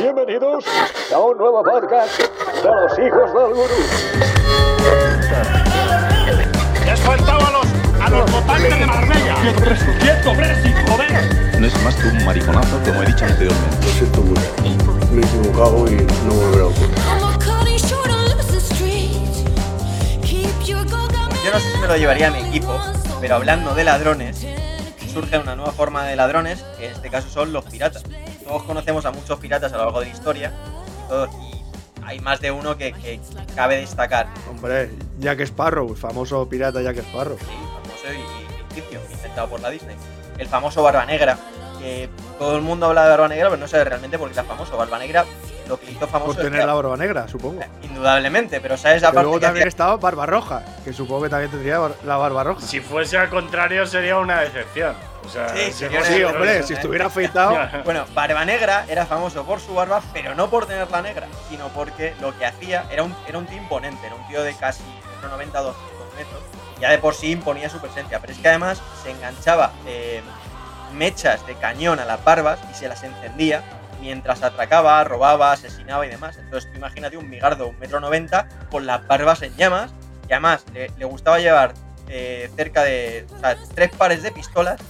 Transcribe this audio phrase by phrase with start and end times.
[0.00, 0.64] Bienvenidos
[1.14, 3.74] a un nuevo podcast de los hijos del gurú.
[6.86, 7.66] ¡Ya has faltado a los,
[8.00, 9.34] a los votantes de Marbella!
[9.42, 9.84] ¡Quieto, preso!
[10.00, 11.60] ¡Quieto, preso, joder!
[11.60, 13.76] No es más que un mariconazo, como he dicho anteriormente.
[13.86, 14.40] Lo siento mucho.
[15.12, 16.94] Me he equivocado y no volverá a ocurrir.
[21.44, 22.80] Yo no sé si me lo llevaría a mi equipo,
[23.20, 24.46] pero hablando de ladrones,
[25.12, 28.02] surge una nueva forma de ladrones, que en este caso son los piratas.
[28.50, 30.52] Todos conocemos a muchos piratas a lo largo de la historia,
[31.04, 31.62] y, todos- y
[32.04, 33.20] hay más de uno que, que
[33.54, 34.26] cabe destacar.
[34.50, 37.38] Hombre, Jack Sparrow, el famoso pirata Jack Sparrow.
[37.38, 39.94] Sí, famoso y ficticio, inventado por la Disney.
[40.36, 41.38] El famoso Barba Negra,
[41.78, 42.08] que
[42.40, 44.76] todo el mundo habla de Barba Negra, pero no sabe realmente por qué era famoso.
[44.76, 45.24] Barba Negra
[45.68, 47.60] lo que hizo famoso Por es tener que- la barba negra, supongo.
[47.82, 51.22] indudablemente, pero sabes la Pero parte luego que también hacía- estaba Barba Roja, que supongo
[51.22, 52.60] que también tendría la barba roja.
[52.66, 54.96] Si fuese al contrario, sería una decepción.
[55.30, 57.56] Sea, Sí, si sería fuese- Sí, hombre, si estuviera afeitado.
[57.84, 62.14] Bueno, Barba Negra era famoso por su barba, pero no por tenerla negra, sino porque
[62.20, 64.82] lo que hacía era un, era un tío imponente, era un tío de casi
[65.22, 66.42] 1,90 200 metros,
[66.76, 70.22] y ya de por sí imponía su presencia, pero es que además se enganchaba eh,
[70.94, 73.62] mechas de cañón a las barbas y se las encendía
[74.00, 76.36] mientras atracaba, robaba, asesinaba y demás.
[76.38, 79.92] Entonces tú imagínate un migardo de 1,90 m con las barbas en llamas,
[80.28, 81.74] y además le, le gustaba llevar
[82.08, 84.80] eh, cerca de o sea, tres pares de pistolas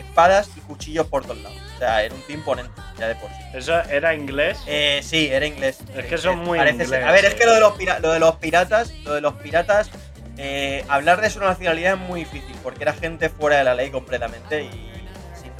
[0.00, 1.58] espadas y cuchillos por todos lados.
[1.76, 3.36] O sea, era un tío imponente, ya de por sí.
[3.54, 4.58] ¿Eso era inglés?
[4.66, 5.78] Eh, sí, era inglés.
[5.96, 7.06] Es que son Eh, muy parece ingleses.
[7.06, 9.34] A ver, es que lo de los, pira- lo de los piratas, lo de los
[9.34, 9.90] piratas,
[10.36, 13.90] eh, hablar de su nacionalidad es muy difícil, porque era gente fuera de la ley
[13.90, 14.89] completamente y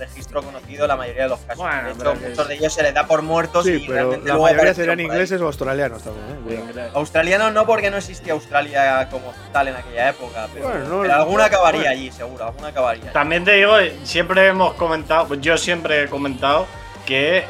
[0.01, 1.59] registro conocido la mayoría de los casos.
[1.59, 3.87] Bueno, de pero hecho, muchos es- de ellos se les da por muertos Sí, y
[3.87, 6.70] pero realmente la luego mayoría serían ingleses o australianos también.
[6.77, 6.91] ¿eh?
[6.95, 11.15] Australianos no, porque no existía Australia como tal en aquella época, pero, Bueno, no- pero
[11.15, 11.93] alguna acabaría bueno.
[11.93, 13.12] allí, seguro, alguna acabaría.
[13.12, 16.67] También te digo, siempre hemos comentado, pues yo siempre he comentado
[17.06, 17.45] que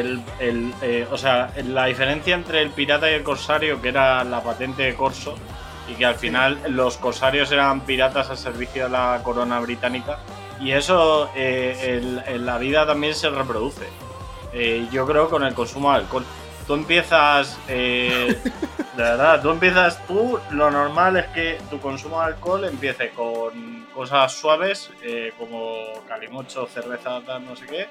[0.00, 4.24] el, el, eh, o sea, la diferencia entre el pirata y el corsario, que era
[4.24, 5.36] la patente de corso,
[5.86, 10.18] y que al final los corsarios eran piratas al servicio de la corona británica,
[10.60, 13.86] y eso eh, en, en la vida también se reproduce.
[14.52, 16.24] Eh, yo creo con el consumo de alcohol.
[16.66, 18.38] Tú empiezas, eh,
[18.96, 23.84] de verdad, tú empiezas, tú lo normal es que tu consumo de alcohol empiece con
[23.92, 27.86] cosas suaves, eh, como calimocho, cerveza, tal, no sé qué.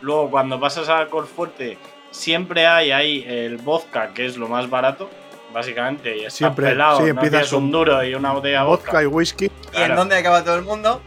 [0.00, 1.78] Luego cuando pasas al alcohol fuerte,
[2.10, 5.08] siempre hay ahí el vodka, que es lo más barato,
[5.52, 9.02] básicamente, y Siempre, pelado, sí, empiezas un duro y una botella de Vodka vodka.
[9.02, 9.50] y whisky.
[9.76, 11.00] ¿Y en dónde acaba todo el mundo?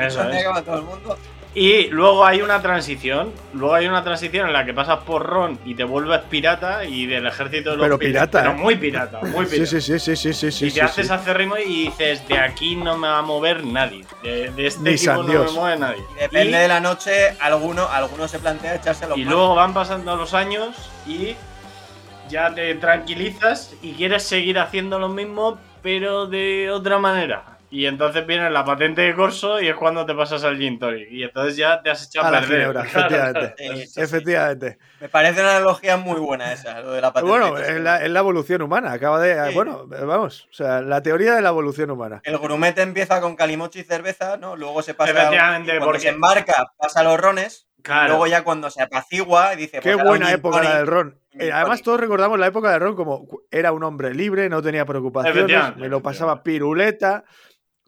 [0.00, 0.42] Eso ¿Dónde es.
[0.44, 1.18] acaba todo el mundo?
[1.54, 5.58] Y luego hay una transición, luego hay una transición en la que pasas por ron
[5.64, 8.54] y te vuelves pirata y del ejército de los Pero pirata, pero ¿eh?
[8.54, 9.66] muy pirata, muy pirata.
[9.70, 10.66] Sí, sí, sí, sí, sí, sí, sí.
[10.66, 11.12] y te sí, haces sí.
[11.12, 14.04] acérrimo y dices, de aquí no me va a mover nadie.
[14.22, 15.52] De, de este Ni equipo San no Dios.
[15.52, 16.02] me mueve nadie.
[16.16, 19.34] Y depende Y- de la noche, alguno, alguno se plantea echarse los Y manos.
[19.38, 20.76] luego van pasando los años
[21.08, 21.34] y
[22.28, 27.57] ya te tranquilizas y quieres seguir haciendo lo mismo, pero de otra manera.
[27.70, 31.10] Y entonces viene la patente de corso y es cuando te pasas al gin tonic.
[31.10, 32.58] Y entonces ya te has echado A a la perder.
[32.60, 33.54] ginebra, Claro,
[33.96, 34.76] efectivamente.
[34.78, 34.92] claro.
[35.00, 37.30] Me parece una analogía muy buena esa, lo de la patente.
[37.30, 38.92] Bueno, de es la, es la evolución humana.
[38.92, 39.48] Acaba de.
[39.48, 39.54] Sí.
[39.54, 40.48] Bueno, vamos.
[40.50, 42.20] O sea, la teoría de la evolución humana.
[42.24, 44.56] El grumete empieza con calimocho y cerveza, ¿no?
[44.56, 45.10] Luego se pasa.
[45.12, 47.66] Efectivamente, y cuando porque- se embarca, pasa a los rones.
[47.82, 48.04] Claro.
[48.06, 49.80] Y luego ya cuando se apacigua, dice.
[49.80, 51.20] Qué pues buena época la del ron.
[51.38, 54.84] Eh, además, todos recordamos la época del ron como era un hombre libre, no tenía
[54.84, 57.24] preocupaciones, me lo pasaba piruleta.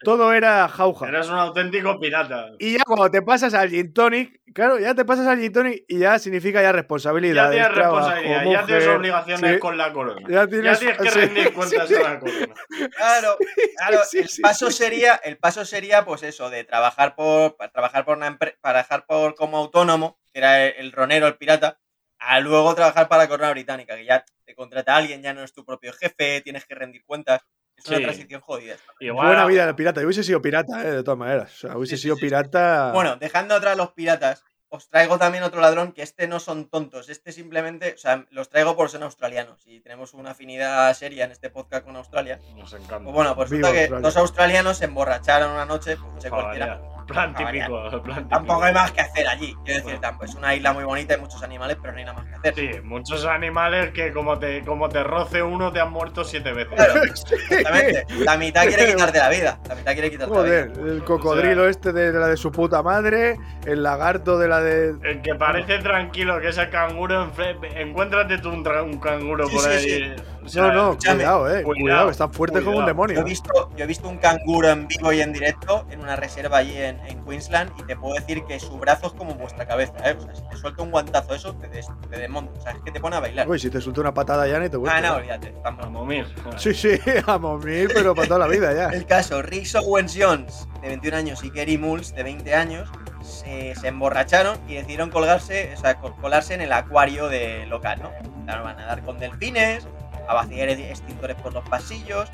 [0.02, 1.08] Todo era jauja.
[1.08, 2.52] Eres un auténtico pirata.
[2.58, 5.84] Y ya cuando te pasas al gin tonic, claro, ya te pasas al gin tonic
[5.88, 7.44] y ya significa ya responsabilidad.
[7.46, 9.58] Ya tienes responsabilidad, ya tienes obligaciones sí.
[9.58, 10.26] con la corona.
[10.28, 11.94] Ya tienes- que sí, rendir cuentas sí.
[11.94, 12.54] a la corona.
[12.96, 13.36] Claro,
[13.76, 13.98] claro.
[14.08, 14.78] Sí, el paso sí.
[14.78, 19.34] sería, el paso sería, pues eso, de trabajar por, para trabajar por una trabajar por
[19.34, 21.78] como autónomo, que era el, el ronero, el pirata,
[22.18, 25.52] a luego trabajar para la corona británica, que ya te contrata alguien, ya no es
[25.52, 27.42] tu propio jefe, tienes que rendir cuentas.
[27.82, 28.76] Es una transición jodida.
[29.00, 30.00] Igual, Buena vida del pirata.
[30.00, 31.52] Yo hubiese sido pirata, eh, de todas maneras.
[31.52, 32.26] O sea, hubiese Sí, sido sí, sí.
[32.26, 32.92] pirata.
[32.92, 37.08] Bueno, dejando atrás los piratas, os traigo también otro ladrón que este no son tontos.
[37.08, 41.32] Este simplemente, o sea, los traigo por ser australianos y tenemos una afinidad seria en
[41.32, 42.38] este podcast con Australia.
[42.56, 42.98] Nos encanta.
[43.02, 44.02] Pues bueno, pues resulta que Australia.
[44.02, 46.80] dos australianos se emborracharon una noche, pues no sé cualquiera.
[47.10, 48.28] Plan típico, plan típico.
[48.28, 49.54] Tampoco hay más que hacer allí.
[49.64, 52.18] Quiero decir, tampoco- es una isla muy bonita, hay muchos animales, pero no hay nada
[52.22, 52.54] más que hacer.
[52.54, 56.74] Sí, muchos animales que como te, como te roce uno te han muerto siete veces.
[56.74, 58.04] Claro, exactamente.
[58.24, 59.58] La mitad quiere quitarte la vida.
[59.68, 60.90] La mitad quiere quitarte la Joder, vida.
[60.92, 63.36] el cocodrilo este de la de su puta madre,
[63.66, 64.94] el lagarto de la de.
[65.02, 67.30] El que parece tranquilo que es el canguro,
[67.76, 69.80] encuéntrate tú un, tra- un canguro Sí, por sí, ahí.
[69.80, 70.22] sí.
[70.50, 71.62] Sea, no, no, cuidado, eh.
[71.62, 72.90] Cuidado, cuidado, están fuertes como un cuidado.
[72.90, 73.20] Yo demonio.
[73.20, 76.58] he, visto, yo he visto un canguro en vivo y en directo en una reserva
[76.58, 79.92] allí en, en Queensland y te puedo decir que su brazo es como vuestra cabeza,
[80.04, 80.16] ¿eh?
[80.18, 82.58] O sea, si te suelta un guantazo eso, te, des, te desmonta.
[82.58, 83.48] O sea, es que te pone a bailar.
[83.48, 85.00] Uy, si te suelta una patada ya ni te ah, vuelve.
[85.00, 85.54] no, olvídate.
[85.62, 85.86] vamos.
[85.86, 86.26] a momir.
[86.56, 88.88] Sí, sí, a momir, pero para toda la vida ya.
[88.96, 92.88] El caso, Rick Owens Jones, de 21 años, y Kerry Mulls, de 20 años,
[93.22, 98.00] se, se emborracharon y decidieron colgarse, o sea, col- colarse en el acuario de local,
[98.02, 98.10] ¿no?
[98.24, 99.86] Empezaron a nadar con delfines,
[100.30, 102.28] a vaciar extintores por los pasillos,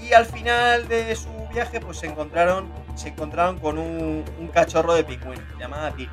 [0.00, 4.94] y al final de su viaje, pues se encontraron, se encontraron con un, un cachorro
[4.94, 6.10] de pingüino, llamada Bill,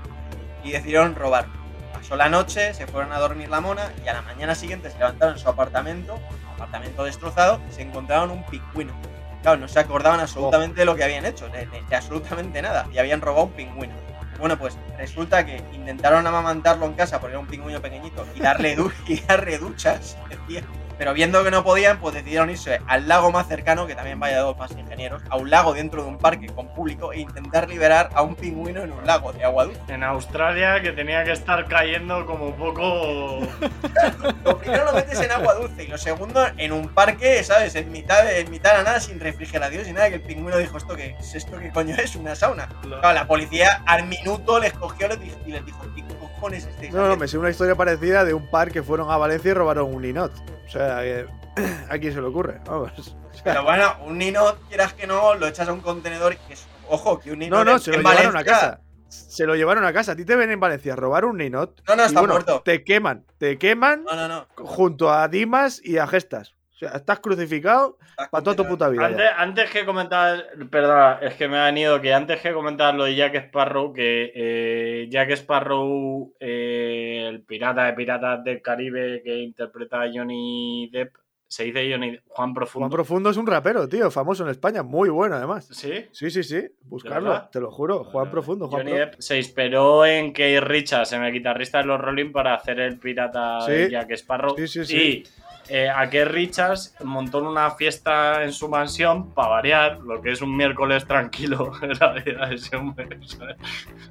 [0.64, 1.48] y decidieron robar.
[1.94, 4.98] Pasó la noche, se fueron a dormir la mona, y a la mañana siguiente se
[4.98, 6.18] levantaron en su apartamento,
[6.56, 8.94] apartamento destrozado, y se encontraron un pingüino.
[9.42, 12.88] Claro, no se acordaban absolutamente de lo que habían hecho, de, de- de absolutamente nada,
[12.94, 13.96] y habían robado un pingüino.
[14.38, 18.76] Bueno, pues resulta que intentaron amamantarlo en casa porque era un pingüino pequeñito y darle,
[18.76, 20.62] du- y darle duchas, decía.
[21.00, 24.40] Pero viendo que no podían, pues decidieron irse al lago más cercano, que también vaya
[24.42, 28.10] dos más ingenieros, a un lago dentro de un parque con público e intentar liberar
[28.14, 29.80] a un pingüino en un lago de agua dulce.
[29.88, 33.40] En Australia, que tenía que estar cayendo como poco.
[34.44, 37.76] Lo primero lo metes en agua dulce y lo segundo en un parque, ¿sabes?
[37.76, 40.78] En mitad de, en mitad de nada, sin refrigeración, sin nada, que el pingüino dijo,
[40.78, 41.34] ¿esto qué es?
[41.36, 42.16] ¿Esto qué coño es?
[42.16, 42.68] ¿Una sauna?
[42.82, 46.04] Claro, la policía al minuto les cogió les dijo- y les dijo, ¿qué
[46.40, 47.18] cojones estáis No, no, haciendo?".
[47.22, 50.02] me sé una historia parecida de un par que fueron a Valencia y robaron un
[50.02, 50.32] ninot.
[50.66, 51.26] O sea, que-
[51.90, 52.60] ¿a quién se le ocurre?
[52.66, 52.92] Vamos.
[52.98, 53.04] O
[53.34, 56.54] sea, Pero bueno, un nino, quieras que no, lo echas a un contenedor y que
[56.54, 58.82] es- ojo, que un nino no, no, en- se lo llevaron a casa.
[59.08, 60.12] Se lo llevaron a casa.
[60.12, 61.82] A ti te ven en Valencia a robar un ninot.
[61.88, 62.62] No, no, y está bueno, muerto.
[62.64, 63.26] Te queman.
[63.40, 64.46] Te queman No, no, no.
[64.58, 66.54] junto a Dimas y a Gestas.
[66.80, 69.06] O sea, estás crucificado Estás para toda tu puta vida.
[69.06, 73.04] Antes, antes que comentar, perdona, es que me ha venido que antes que comentar lo
[73.04, 79.40] de Jack Sparrow, que eh, Jack Sparrow, eh, el pirata de Piratas del Caribe que
[79.40, 81.16] interpreta a Johnny Depp,
[81.50, 82.88] se dice Johnny Juan Profundo.
[82.88, 85.68] Juan Profundo es un rapero, tío, famoso en España, muy bueno además.
[85.72, 86.06] ¿Sí?
[86.14, 88.06] Sí, sí, sí, buscarlo, te lo juro.
[88.06, 91.86] Juan Profundo, Juan Johnny Pro- Depp se inspiró en Keith Richards, en el guitarrista de
[91.86, 93.72] los Rolling, para hacer el pirata Sí.
[93.74, 94.56] de Jack Sparrow.
[94.58, 94.98] Sí, sí, sí.
[94.98, 95.24] Y
[95.70, 100.42] eh, a Keith Richards montó una fiesta en su mansión para variar, lo que es
[100.42, 103.08] un miércoles tranquilo en la vida de ese hombre.
[103.26, 103.56] ¿sabes?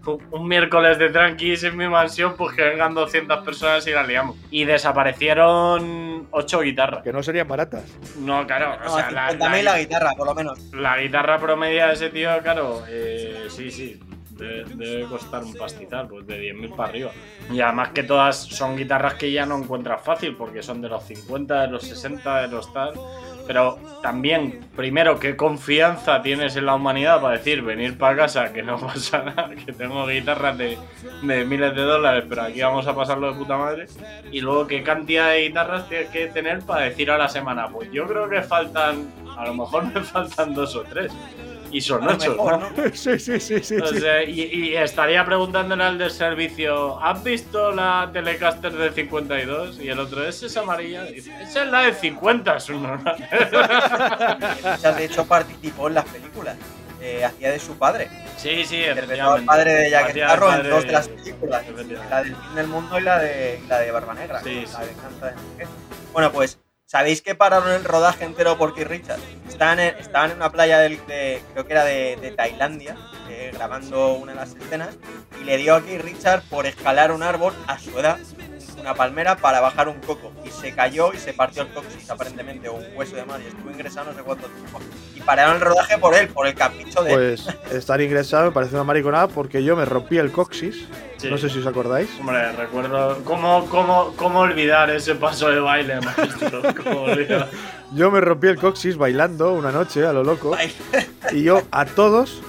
[0.07, 4.03] Un, un miércoles de tranquis en mi mansión, pues que vengan 200 personas y la
[4.05, 4.37] liamos.
[4.51, 7.03] Y desaparecieron 8 guitarras.
[7.03, 7.85] Que no serían baratas.
[8.19, 10.59] No, claro, No, o sea, la, 50.000 la- la guitarra, por lo menos.
[10.73, 14.01] la guitarra promedia de ese tío, claro, eh, sí, sí,
[14.39, 17.11] de- debe costar un pastizal, pues de 10.000 para arriba.
[17.53, 21.05] Y además que todas son guitarras que ya no encuentras fácil, porque son de los
[21.05, 22.95] 50, de los 60, de los tal.
[23.47, 28.63] Pero también, primero, qué confianza tienes en la humanidad para decir, venir para casa, que
[28.63, 30.77] no pasa nada, que tengo guitarras de,
[31.23, 33.87] de miles de dólares, pero aquí vamos a pasarlo de puta madre.
[34.31, 37.91] Y luego, qué cantidad de guitarras tienes que tener para decir a la semana, pues
[37.91, 41.11] yo creo que faltan, a lo mejor me faltan dos o tres.
[41.71, 42.31] Y son ocho.
[42.31, 42.71] mejor, ¿no?
[42.71, 42.91] ¿no?
[42.95, 43.77] sí, sí, sí, sí.
[44.27, 49.81] Y, y estaría preguntándole al del servicio, ¿has visto la Telecaster de 52?
[49.81, 51.09] Y el otro, ¿esa es amarilla?
[51.09, 53.17] Y dice, esa es la de 50, es un normal.
[54.99, 56.57] De hecho, participó en las películas.
[57.01, 58.11] Eh, hacía de su padre.
[58.37, 61.65] Sí, sí, Interpretó al padre de Jack Sparrow en dos de las películas.
[62.11, 64.43] La del fin del mundo y la de, la de Barba Negra.
[64.43, 64.87] Sí, la sí.
[64.87, 65.69] de Canta de Mujer.
[66.13, 69.23] Bueno, pues, ¿sabéis que pararon el rodaje entero por Keith Richards?
[69.49, 70.99] Estaban en, una playa de,
[71.53, 72.97] creo que era de Tailandia,
[73.29, 74.97] eh, grabando una de las escenas,
[75.41, 78.19] y le dio a Keith Richards por escalar un árbol a su edad,
[78.89, 80.33] una palmera, para bajar un coco.
[80.45, 83.49] Y se cayó y se partió el coxis, aparentemente, o un hueso de mar, y
[83.49, 84.81] estuvo ingresado no sé cuánto tiempo.
[85.15, 87.13] Y pararon el rodaje por él, por el capricho de...
[87.13, 90.87] Pues estar ingresado me parece una mariconada porque yo me rompí el coxis.
[91.19, 91.29] Sí.
[91.29, 92.09] No sé si os acordáis.
[92.21, 93.23] Hombre, recuerdo.
[93.25, 96.63] ¿Cómo, cómo, ¿Cómo olvidar ese paso de baile, maestro?
[96.83, 97.49] ¿Cómo olvidar?
[97.93, 100.57] Yo me rompí el coxis bailando una noche a lo loco.
[101.33, 102.41] Y yo a todos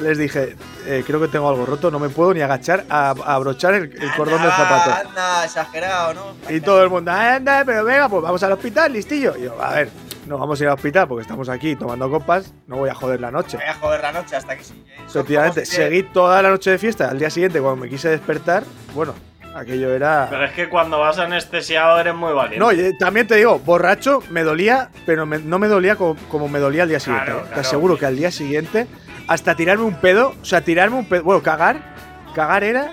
[0.00, 3.34] les dije, eh, creo que tengo algo roto, no me puedo ni agachar a, a
[3.34, 5.08] abrochar el, el cordón del zapato.
[5.08, 6.34] Anda, exagerado, ¿no?
[6.50, 9.36] Y todo el mundo, anda, pero venga, pues vamos al hospital, listillo.
[9.36, 9.90] Y yo, a ver,
[10.26, 13.20] no vamos a ir al hospital porque estamos aquí tomando copas, no voy a joder
[13.20, 13.56] la noche.
[13.56, 14.62] Voy a joder la noche hasta que
[15.06, 17.08] Efectivamente, seguí toda la noche de fiesta.
[17.10, 19.14] Al día siguiente, cuando me quise despertar, bueno,
[19.54, 20.26] aquello era.
[20.30, 22.58] Pero es que cuando vas anestesiado eres muy valiente.
[22.58, 26.16] No, y eh, también te digo, borracho me dolía, pero me- no me dolía como,
[26.28, 27.30] como me dolía al día siguiente.
[27.30, 27.50] Claro, ¿eh?
[27.54, 28.86] Te aseguro que al día siguiente,
[29.28, 31.94] hasta tirarme un pedo, o sea, tirarme un pedo, bueno, cagar,
[32.34, 32.92] cagar era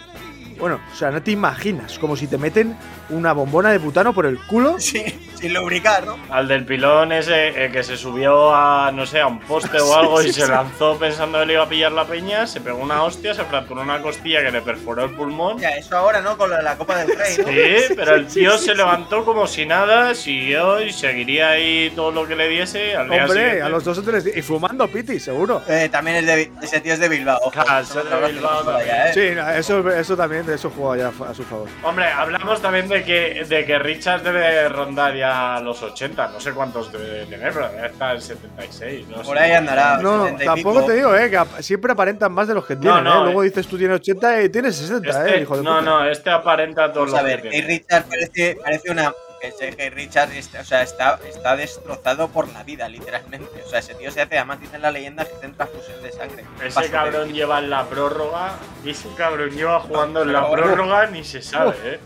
[0.60, 2.78] Bueno, o sea, no te imaginas, como si te meten
[3.10, 4.76] una bombona de butano por el culo.
[4.80, 5.04] Sí,
[5.42, 6.20] sin lubricar, ¿no?
[6.30, 9.96] Al del pilón ese eh, que se subió a, no sé, a un poste o
[9.98, 13.04] algo y se lanzó pensando que le iba a pillar la peña, se pegó una
[13.04, 15.58] hostia, se fracturó una costilla que le perforó el pulmón.
[15.58, 16.38] Ya, eso ahora, ¿no?
[16.38, 17.48] Con la, la Copa del Rey, ¿no?
[17.48, 22.28] Sí, pero el tío se levantó como si nada, siguió y seguiría ahí todo lo
[22.28, 22.96] que le diese.
[22.96, 24.38] Al día Hombre, siguiente- a los dos o tres días.
[24.38, 25.64] Y fumando piti, seguro.
[25.68, 27.40] Eh, también es de, ese tío es de Bilbao.
[27.82, 29.12] es de Bilbao ¿eh?
[29.14, 31.68] Sí, no, eso, eso también, de eso juega ya a su favor.
[31.84, 35.31] Hombre, hablamos también de que, de que Richard debe rondar ya
[35.64, 39.08] los 80, no sé cuántos debe tener, pero debe estar en 76.
[39.08, 39.44] No Por sé.
[39.44, 39.98] ahí andará.
[39.98, 40.88] No, 70 y tampoco pico.
[40.88, 43.24] te digo, eh, que siempre aparentan más de los que tienen, no, eh.
[43.26, 43.48] Luego eh.
[43.50, 45.82] dices tú tienes 80 y tienes 60, Este- eh, hijo de no, puta.
[45.82, 47.68] no, este aparenta todos Vamos a los ver, que tiene.
[47.68, 49.14] Richard parece, parece una.
[49.42, 53.64] Ese Richard está, o sea, está, está destrozado por la vida, literalmente.
[53.66, 56.44] O sea, ese tío se hace, además dicen la leyenda que hace transfusión de sangre.
[56.64, 58.52] Ese Paso cabrón de- lleva en la prórroga
[58.86, 62.00] y ese cabrón lleva jugando en la prórroga ni se sabe, eh.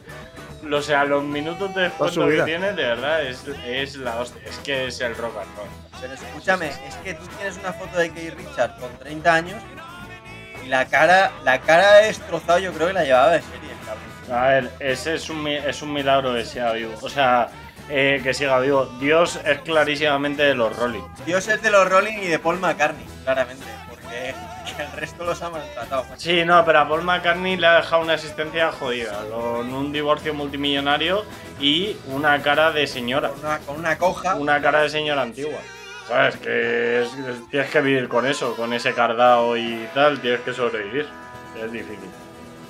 [0.71, 4.41] O sea, los minutos de descuento que tiene, de verdad, es, es la hostia.
[4.45, 5.67] Es que es el rock and roll.
[6.01, 9.63] Pero escúchame, es que tú tienes una foto de Kate Richard con 30 años
[10.63, 14.39] y la cara, la cara destrozada yo creo que la llevaba de serie, cabrón.
[14.39, 16.93] A ver, ese es un, es un milagro que siga vivo.
[17.01, 17.49] O sea,
[17.89, 18.85] eh, que siga vivo.
[18.99, 21.03] Dios es clarísimamente de los Rolling.
[21.25, 24.33] Dios es de los Rolling y de Paul McCartney, claramente, porque que
[24.83, 26.03] el resto los ha maltratado.
[26.05, 26.19] macho.
[26.21, 30.33] Sí, no, pero a Paul McCartney le ha dejado una existencia jodida, con un divorcio
[30.33, 31.23] multimillonario
[31.59, 33.29] y una cara de señora.
[33.29, 34.35] Con una, con una coja.
[34.35, 35.59] Una cara de señora antigua.
[36.07, 36.37] ¿Sabes?
[36.37, 40.53] Que es- es- tienes que vivir con eso, con ese cardao y tal, tienes que
[40.53, 41.07] sobrevivir.
[41.59, 42.09] Es difícil.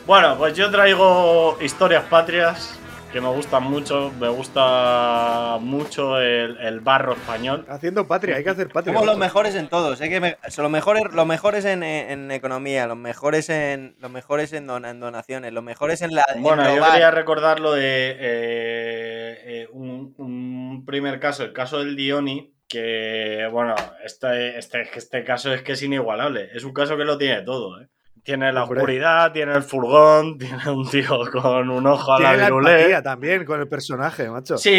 [0.05, 2.79] Bueno, pues yo traigo historias patrias
[3.15, 4.11] que me gustan mucho.
[4.19, 7.65] Me gusta mucho el, el barro español.
[7.69, 8.93] Haciendo patria, hay que hacer patria.
[8.93, 12.29] Somos los mejores en todo, sé que me- son los mejores, los mejores en, en
[12.31, 16.43] economía, los mejores en los mejores en, dona- en donaciones, los mejores en la en
[16.43, 21.95] Bueno, yo quería recordar lo de eh, eh, un, un primer caso, el caso del
[21.95, 26.49] Dioni, que, bueno, este, este, este caso es que es inigualable.
[26.53, 27.87] Es un caso que lo tiene todo, ¿eh?
[28.25, 28.79] Tiene la Hombre.
[28.79, 33.01] oscuridad, tiene el furgón, tiene un tío con un ojo a Tiene la virulé.
[33.03, 34.57] también con el personaje, macho.
[34.57, 34.71] Sí,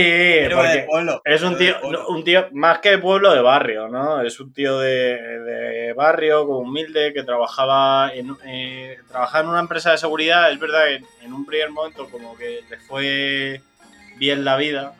[0.52, 1.76] porque pueblo, es un tío,
[2.08, 4.20] un tío más que de pueblo de barrio, ¿no?
[4.20, 9.60] Es un tío de, de barrio, como humilde, que trabajaba en, eh, trabajaba en una
[9.60, 10.50] empresa de seguridad.
[10.50, 13.60] Es verdad que en un primer momento como que le fue
[14.18, 14.92] bien la vida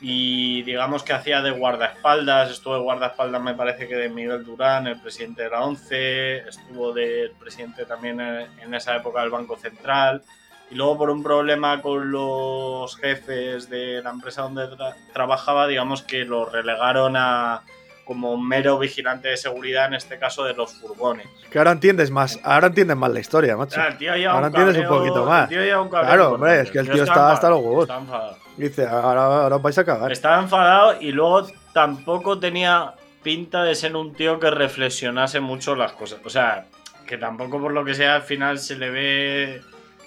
[0.00, 4.86] y digamos que hacía de guardaespaldas, estuvo de guardaespaldas me parece que de Miguel Durán,
[4.86, 10.22] el presidente de la ONCE, estuvo del presidente también en, esa época del Banco Central.
[10.70, 16.02] Y luego por un problema con los jefes de la empresa donde tra- trabajaba, digamos
[16.02, 17.62] que lo relegaron a
[18.04, 21.26] como mero vigilante de seguridad, en este caso de los furgones.
[21.50, 23.80] Que ahora entiendes más, ahora entiendes más la historia, macho.
[23.80, 25.50] Ah, el tío Ahora un entiendes un poquito más.
[25.50, 27.88] el tío un Claro, hombre, es que el tío está enfadado, hasta los huevos.
[27.88, 28.45] está.
[28.56, 30.10] Dice, ahora, ahora os vais a cagar.
[30.12, 35.92] Estaba enfadado y luego tampoco tenía pinta de ser un tío que reflexionase mucho las
[35.92, 36.20] cosas.
[36.24, 36.66] O sea,
[37.06, 39.60] que tampoco por lo que sea al final se le ve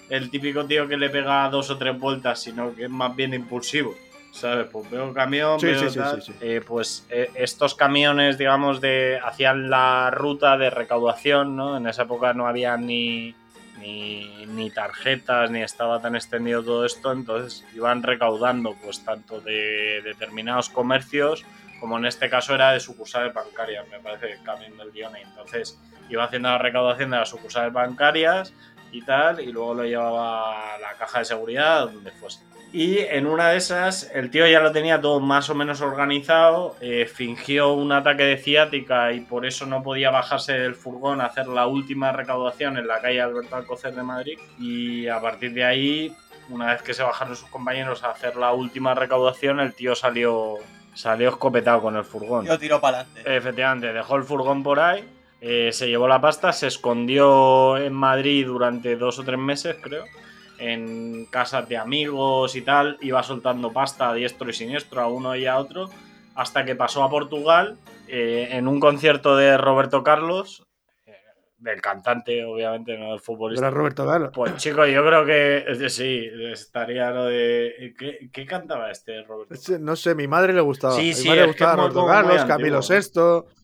[0.10, 3.34] el típico tío que le pega dos o tres vueltas, sino que es más bien
[3.34, 3.94] impulsivo.
[4.32, 4.68] ¿Sabes?
[4.72, 6.22] Pues veo camión, Sí, veo sí, sí, tal.
[6.22, 6.38] sí, sí.
[6.40, 11.78] Eh, pues eh, estos camiones, digamos, de hacían la ruta de recaudación, ¿no?
[11.78, 13.34] En esa época no había ni,
[13.80, 20.02] ni, ni tarjetas, ni estaba tan extendido todo esto, entonces iban recaudando, pues, tanto de
[20.04, 21.46] determinados comercios,
[21.80, 25.22] como en este caso era de sucursales bancarias, me parece, el camión del Dione.
[25.22, 28.54] Entonces iba haciendo la recaudación de las sucursales bancarias
[28.92, 32.49] y tal, y luego lo llevaba a la caja de seguridad, donde fuese.
[32.72, 36.76] Y en una de esas, el tío ya lo tenía todo más o menos organizado,
[36.82, 41.26] eh, fingió un ataque de ciática y por eso no podía bajarse del furgón a
[41.26, 44.38] hacer la última recaudación en la calle Alberto Alcocer de Madrid.
[44.60, 46.16] Y a partir de ahí,
[46.50, 50.58] una vez que se bajaron sus compañeros a hacer la última recaudación, el tío salió,
[50.94, 52.46] salió escopetado con el furgón.
[52.46, 53.36] Yo tiro para adelante.
[53.36, 55.04] Efectivamente, dejó el furgón por ahí,
[55.42, 60.04] eh, se llevó la pasta, se escondió en Madrid durante dos o tres meses, creo,
[60.60, 65.36] en casas de amigos y tal, iba soltando pasta a diestro y siniestro a uno
[65.36, 65.90] y a otro,
[66.36, 70.66] hasta que pasó a Portugal eh, en un concierto de Roberto Carlos,
[71.06, 71.14] eh,
[71.58, 73.68] del cantante, obviamente, no del futbolista.
[73.68, 74.32] Era Roberto Carlos.
[74.34, 77.94] Pues chico, yo creo que eh, sí, estaría lo de...
[77.98, 79.56] ¿Qué, qué cantaba este Roberto?
[79.80, 80.96] No sé, mi madre le gustaba.
[80.96, 82.80] Sí, mi sí, madre le gustaba Roberto Carlos, Camilo.
[82.82, 83.59] VI.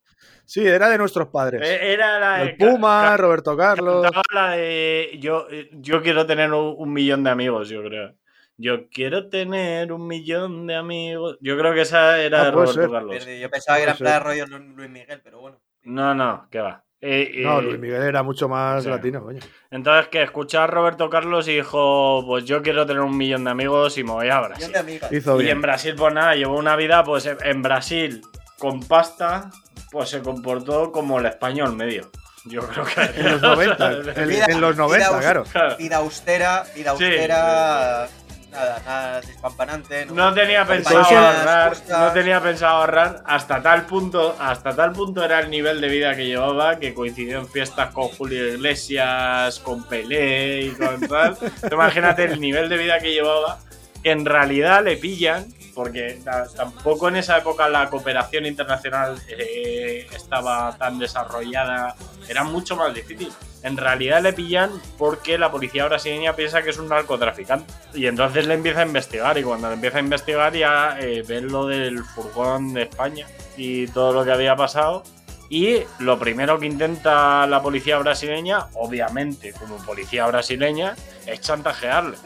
[0.46, 1.62] Sí, era de nuestros padres.
[1.64, 4.06] Eh, Era la de el Puma, Ca- Roberto Carlos.
[4.34, 8.14] La de yo, yo quiero tener un, un millón de amigos, yo creo.
[8.58, 11.38] Yo quiero tener un millón de amigos.
[11.42, 12.90] Yo creo que esa era Ah, de Roberto ser.
[12.90, 13.26] Carlos.
[13.26, 14.24] Yo pensaba que era plan ser.
[14.24, 15.60] rollo Lu- Luis Miguel, pero bueno.
[15.84, 16.82] No, no, que va.
[17.02, 18.90] Eh, No, eh, Luis Miguel era mucho más sí.
[18.90, 19.40] latino, coño.
[19.70, 23.52] entonces que escuchó a Roberto Carlos y dijo, pues yo quiero tener un millón de
[23.52, 24.58] amigos y me voy a Brasil.
[24.70, 25.12] Millón de amigas.
[25.12, 25.58] Hizo Y bien.
[25.58, 28.22] en Brasil, pues nada, llevó una vida, pues en Brasil,
[28.58, 29.52] con pasta,
[29.92, 32.10] pues se comportó como el español medio.
[32.46, 33.02] Yo creo que.
[33.20, 35.76] En los 90, en, Vida- en los 90, vida claro.
[35.78, 38.08] Vida austera, vida Sí, austera.
[38.52, 40.06] Nada, nada despampanante.
[40.06, 45.26] No tenía pensado Compañías, ahorrar, no tenía pensado ahorrar hasta tal punto, hasta tal punto
[45.26, 49.84] era el nivel de vida que llevaba que coincidió en fiestas con Julio Iglesias, con
[49.84, 51.38] Pelé y con tal.
[51.72, 53.60] Imagínate el nivel de vida que llevaba.
[54.06, 60.76] En realidad le pillan, porque ta- tampoco en esa época la cooperación internacional eh, estaba
[60.78, 61.96] tan desarrollada,
[62.28, 63.32] era mucho más difícil.
[63.62, 67.72] En realidad le pillan porque la policía brasileña piensa que es un narcotraficante.
[67.96, 69.38] Y entonces le empieza a investigar.
[69.40, 73.26] Y cuando le empieza a investigar ya eh, ven lo del furgón de España
[73.58, 75.04] y todo lo que había pasado.
[75.50, 82.18] Y lo primero que intenta la policía brasileña, obviamente como policía brasileña, es chantajearle.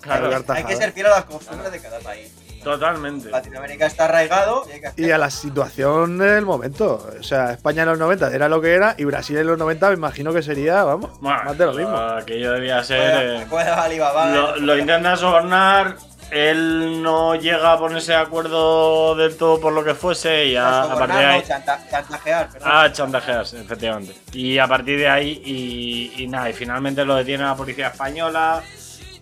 [0.00, 0.76] Claro, Hay que tajada.
[0.76, 2.32] ser fiel a las costumbres de cada país.
[2.62, 3.30] Totalmente.
[3.30, 5.04] Latinoamérica está arraigado y hay que hacer.
[5.06, 7.06] Y a la situación del momento.
[7.18, 9.88] O sea, España en los 90 era lo que era y Brasil en los 90
[9.88, 11.96] me imagino que sería, vamos, Bueno, más de lo mismo.
[11.96, 13.46] Aquello debía ser.
[13.48, 14.60] Puede- eh, Alibaba, lo, ¿eh?
[14.60, 15.96] lo intenta sobornar.
[16.30, 20.82] Él no llega a ponerse de acuerdo del todo por lo que fuese y a,
[20.84, 21.40] a partir de ahí.
[21.40, 22.68] no, chanta- chantajear, perdón.
[22.72, 24.14] Ah, chantajeas, efectivamente.
[24.32, 28.62] Y a partir de ahí, y, y nada, y finalmente lo detiene la policía española.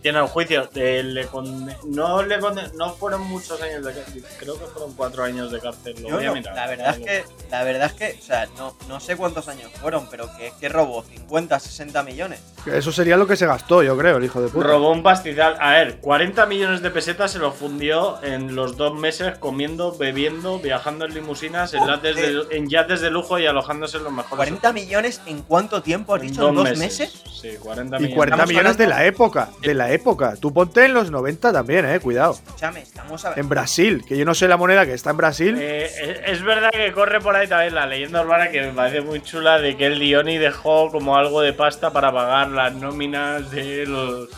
[0.03, 0.69] Tiene el juicio.
[0.75, 4.25] eh, le conde- no, le conde- no fueron muchos años de cárcel.
[4.39, 5.95] Creo que fueron cuatro años de cárcel.
[6.03, 6.55] Lo Yo voy a mirar.
[6.55, 9.71] la verdad es que, la verdad es que, o sea, no, no sé cuántos años
[9.81, 12.41] fueron, pero que, que robó 50, 60 millones.
[12.67, 14.67] Eso sería lo que se gastó, yo creo, el hijo de puta.
[14.67, 15.57] Robó un pastizal.
[15.61, 20.59] A ver, 40 millones de pesetas se lo fundió en los dos meses comiendo, bebiendo,
[20.61, 24.37] viajando en limusinas, en, yates de, en yates de lujo y alojándose en los mejores.
[24.37, 26.49] 40 millones en cuánto tiempo has dicho?
[26.49, 27.23] ¿En dos meses?
[27.41, 28.17] Sí, 40 Y millones.
[28.17, 30.35] 40 Estamos millones de la época, de la época.
[30.41, 32.33] Tú ponte en los 90 también, eh, cuidado.
[32.33, 35.57] Escúchame, estamos a En Brasil, que yo no sé la moneda que está en Brasil.
[35.61, 35.85] Eh,
[36.25, 39.23] es- es verdad que corre por ahí también la leyenda urbana que me parece muy
[39.23, 43.87] chula de que el Dioni dejó como algo de pasta para pagar las nóminas de
[43.87, 44.29] los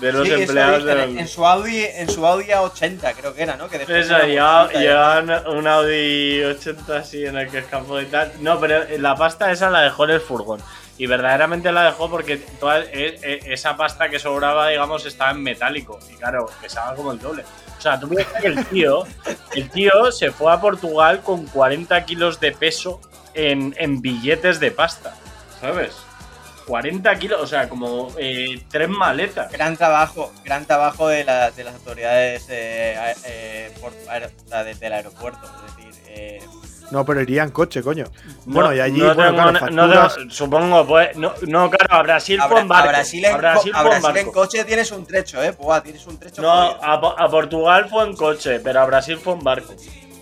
[0.00, 3.42] de los Sí, empleados de en, los- su Audi, en su Audi A80 creo que
[3.42, 3.68] era, ¿no?
[3.68, 8.04] Que dejó Eso, una lleva- llevaban un Audi 80 así en el que escapó y
[8.06, 8.30] tal.
[8.40, 10.60] No, pero la pasta esa la dejó en el furgón.
[10.98, 15.42] Y verdaderamente la dejó porque toda e- e- esa pasta que sobraba, digamos, estaba en
[15.42, 15.98] metálico.
[16.12, 17.44] Y claro, pesaba como el doble.
[17.78, 19.04] O sea, tú piensas que el tío,
[19.54, 23.00] el tío se fue a Portugal con 40 kilos de peso
[23.34, 25.14] en, en billetes de pasta.
[25.60, 25.92] ¿Sabes?
[26.66, 29.50] 40 kilos, o sea, como eh, tres maletas.
[29.52, 33.72] Gran trabajo, gran trabajo de, la- de las autoridades eh, eh,
[34.64, 35.40] de- del aeropuerto.
[35.46, 36.02] Es decir,
[36.90, 38.04] No, pero iría en coche, coño.
[38.46, 41.16] No- bueno, y allí, no bueno, tengo claro, na- no facturas- tengo- supongo, pues.
[41.16, 42.88] No, no, claro, a Brasil fue en barco.
[42.88, 45.50] a Brasil, en, a Brasil co- a fue en coche tienes un trecho, ¿eh?
[45.50, 46.40] Buah, tienes un trecho.
[46.42, 49.74] No, a, Po- a Portugal fue en coche, pero a Brasil fue en barco.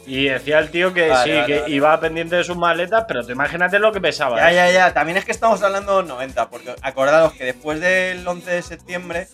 [0.09, 1.75] Y decía el tío que Vale, sí, vale, que vale.
[1.75, 4.37] iba pendiente de sus maletas, pero tú imagínate lo que pesaba.
[4.39, 4.55] Ya, ¿eh?
[4.55, 4.95] ya, ya.
[4.95, 8.63] También es que estamos hablando de los 90, porque acordaros que después del 11 de
[8.63, 9.27] septiembre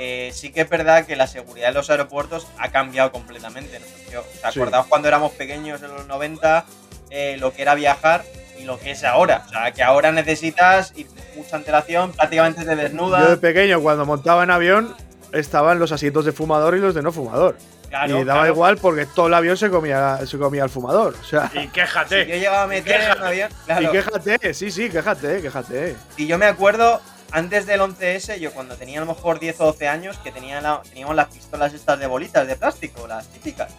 [0.00, 3.80] eh, sí que es verdad que la seguridad de los aeropuertos ha cambiado completamente.
[3.80, 3.86] ¿no?
[4.12, 4.60] Yo- ¿Os Sí.
[4.60, 6.64] acordaos cuando éramos pequeños en los 90
[7.10, 8.24] eh, lo que era viajar
[8.58, 9.42] y lo que es ahora?
[9.46, 13.22] O sea, que ahora necesitas ir mucha antelación, prácticamente te desnudas.
[13.24, 14.94] Yo de pequeño, cuando montaba en avión,
[15.32, 17.56] estaban los asientos de fumador y los de no fumador.
[17.88, 18.52] Claro, y daba claro.
[18.54, 21.14] igual porque todo el avión se comía, se comía el fumador.
[21.20, 22.26] O sea, Y Si quéjate.
[22.26, 25.96] yo llegaba a meter en un avión, claro, y quéjate, sí, sí, quéjate, quéjate.
[26.18, 27.00] Y yo me acuerdo,
[27.32, 30.60] antes del 11S, yo cuando tenía a lo mejor 10 o 12 años, que tenía
[30.60, 33.70] la- teníamos las pistolas estas de bolitas de plástico, las típicas.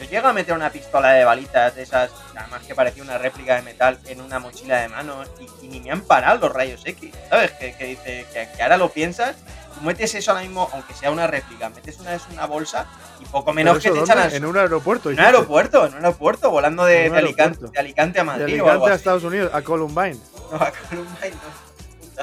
[0.00, 3.56] Yo llego a meter una pistola de balitas de esas, además que parecía una réplica
[3.56, 5.22] de metal, en una mochila de mano
[5.60, 7.50] y, y ni me han parado los rayos X, ¿sabes?
[7.52, 9.36] Que, que dice que, que ahora lo piensas,
[9.74, 12.86] tú metes eso ahora mismo, aunque sea una réplica, metes una, es una bolsa
[13.20, 14.22] y poco menos que te echan ¿dónde?
[14.22, 15.10] al En un aeropuerto.
[15.10, 18.42] en un aeropuerto, en un aeropuerto, volando de, de Alicante, de Alicante a De Madrid
[18.42, 18.96] o Alicante algo a así.
[18.96, 20.18] Estados Unidos, a Columbine.
[20.50, 21.69] No, a Columbine no.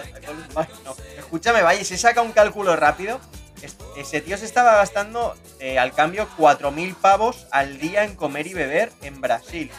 [1.17, 3.19] Escúchame, vaya, si saca un cálculo rápido,
[3.61, 8.47] es- ese tío se estaba gastando eh, al cambio 4.000 pavos al día en comer
[8.47, 9.71] y beber en Brasil.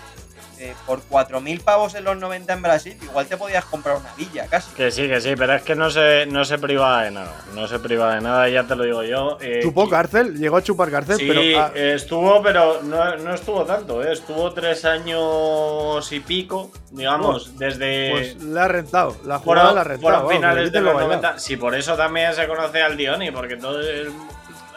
[0.60, 4.46] Eh, por 4.000 pavos en los 90 en Brasil, igual te podías comprar una villa
[4.48, 4.74] casi.
[4.74, 7.32] Que sí, que sí, pero es que no se, no se privaba de nada.
[7.54, 9.38] No se privaba de nada, ya te lo digo yo.
[9.40, 11.40] eh, Chupó y- cárcel, llegó a chupar cárcel, Sí, pero.
[11.62, 14.12] ah, estuvo, pero no, no estuvo tanto, ¿eh?
[14.12, 19.16] estuvo tres años y pico, digamos, desde pues le ha rentado.
[19.24, 19.40] La jugada
[19.70, 20.00] fueron, la ha rentado.
[20.02, 21.20] fueron vamos, finales de lo los bailado.
[21.22, 21.38] 90.
[21.38, 24.10] Sí, por eso también se conoce al Dioni, porque todo el,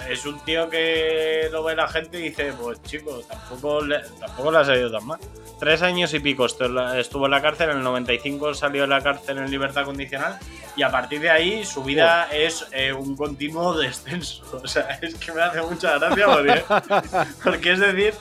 [0.10, 4.52] es un tío que lo ve la gente y dice, pues chico, tampoco le, tampoco
[4.52, 5.20] le ha salido tan mal.
[5.60, 9.02] Tres años y pico estu- estuvo en la cárcel, en el 95 salió de la
[9.02, 10.40] cárcel en libertad condicional
[10.76, 14.44] y a partir de ahí su vida es eh, un continuo descenso.
[14.64, 16.64] O sea, es que me hace mucha gracia porque,
[17.44, 18.14] porque es decir,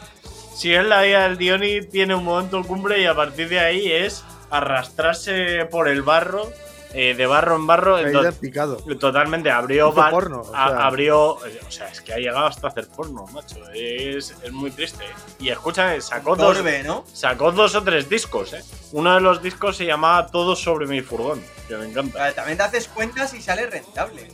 [0.55, 3.91] si es la vida del Dioni tiene un momento cumbre y a partir de ahí
[3.91, 6.53] es arrastrarse por el barro,
[6.93, 7.97] eh, de barro en barro.
[8.41, 8.77] Picado.
[8.99, 9.93] Totalmente, abrió.
[9.93, 10.87] Bar- porno, o a- sea.
[10.87, 11.45] abrió.
[11.47, 13.57] eh, O sea, es que ha llegado hasta hacer porno, macho.
[13.73, 15.05] Es, es muy triste.
[15.05, 15.09] ¿eh?
[15.39, 17.05] Y escucha, sacó dos, Torbe, ¿no?
[17.13, 18.63] sacó dos o tres discos, ¿eh?
[18.93, 22.33] Uno de los discos se llamaba Todo sobre mi furgón, que me encanta.
[22.33, 24.29] También te haces cuentas y sale rentable.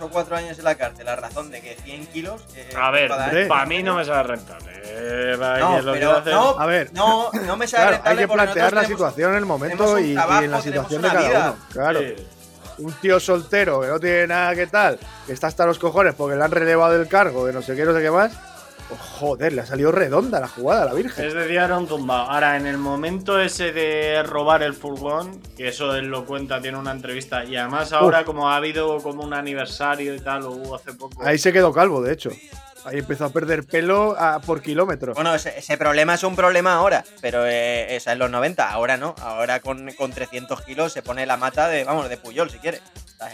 [0.00, 2.42] Tres o cuatro años en la cárcel, la razón de que 100 kilos.
[2.56, 3.10] eh, A ver,
[3.48, 4.70] para mí no me sale rentable.
[4.82, 6.90] eh, No, que lo pero hacer- no, A ver.
[6.94, 9.98] no, no me sale Claro, hay rentable que plantear la tenemos- situación en el momento
[9.98, 11.54] y, en la situación de cada vida.
[11.54, 11.66] uno.
[11.70, 12.00] Claro.
[12.00, 12.14] Sí.
[12.78, 16.34] Un tío soltero que no tiene nada que tal, que está hasta los cojones porque
[16.34, 18.32] le han relevado del cargo, de no sé qué, no sé qué más.
[18.92, 21.24] Oh, joder, le ha salido redonda la jugada a la Virgen.
[21.24, 22.30] Es decir, era un tumbado.
[22.30, 26.78] Ahora, en el momento ese de robar el furgón, que eso él lo cuenta, tiene
[26.78, 30.74] una entrevista, y además ahora, como ha habido como un aniversario y tal, o hubo
[30.74, 31.22] hace poco.
[31.24, 32.30] Ahí se quedó calvo, de hecho.
[32.84, 35.14] Ahí empezó a perder pelo a- por kilómetro.
[35.14, 38.96] Bueno, ese, ese problema es un problema ahora, pero eh, esa en los 90, ahora
[38.96, 39.14] no.
[39.20, 42.80] Ahora con, con 300 kilos se pone la mata de, vamos, de Puyol si quiere.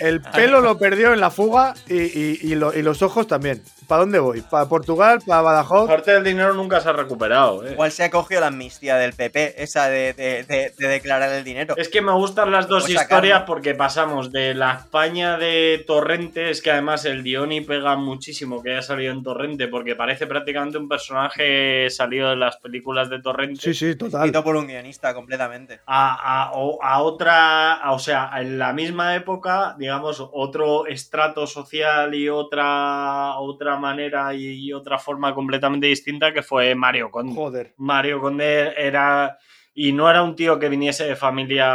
[0.01, 3.63] El pelo lo perdió en la fuga y, y- y lo- y los ojos también.
[3.87, 4.41] ¿Para dónde voy?
[4.41, 5.21] ¿Para Portugal?
[5.25, 5.87] ¿Para Badajoz?
[5.89, 7.71] Parte del dinero nunca se ha recuperado, eh.
[7.71, 11.45] Igual se ha cogido la amnistía del PP, esa de, de- de- de declarar el
[11.45, 11.77] dinero.
[11.77, 13.47] Es que me gustan las dos historias sacarlo.
[13.47, 18.83] porque pasamos de la España de Torrentes, que además el Dioni pega muchísimo que haya
[18.83, 23.61] salido en Torrente, porque parece prácticamente un personaje salido de las películas de Torrente.
[23.61, 24.21] Sí, sí, total.
[24.23, 25.81] Escrito por un guionista completamente.
[25.87, 31.47] a, a- o- a otra, a- o sea, en la misma época, digamos, otro estrato
[31.47, 37.35] social y otra, otra manera y, y otra forma completamente distinta que fue Mario Conde.
[37.35, 37.75] Joder.
[37.77, 39.37] Mario Conde era,
[39.75, 41.67] y no era un tío que viniese de familia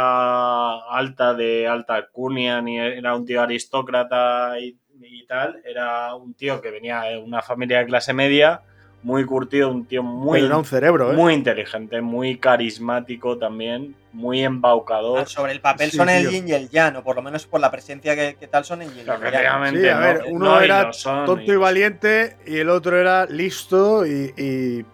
[0.90, 6.60] alta, de alta alcurnia, ni era un tío aristócrata y, y tal, era un tío
[6.60, 8.60] que venía de una familia de clase media,
[9.02, 11.16] muy curtido, un tío muy Pero era un cerebro, ¿eh?
[11.16, 15.20] muy inteligente, muy carismático también, muy embaucador.
[15.20, 17.46] Ah, Sobre el papel Sí, son el yin y el yang, o por lo menos
[17.46, 19.22] por la presencia que, que tal son el yin y el yang.
[19.22, 22.96] Efectivamente, Sí, a no- ver, uno no, era son, tonto y valiente y el otro
[22.98, 24.32] era listo y.
[24.36, 24.84] y,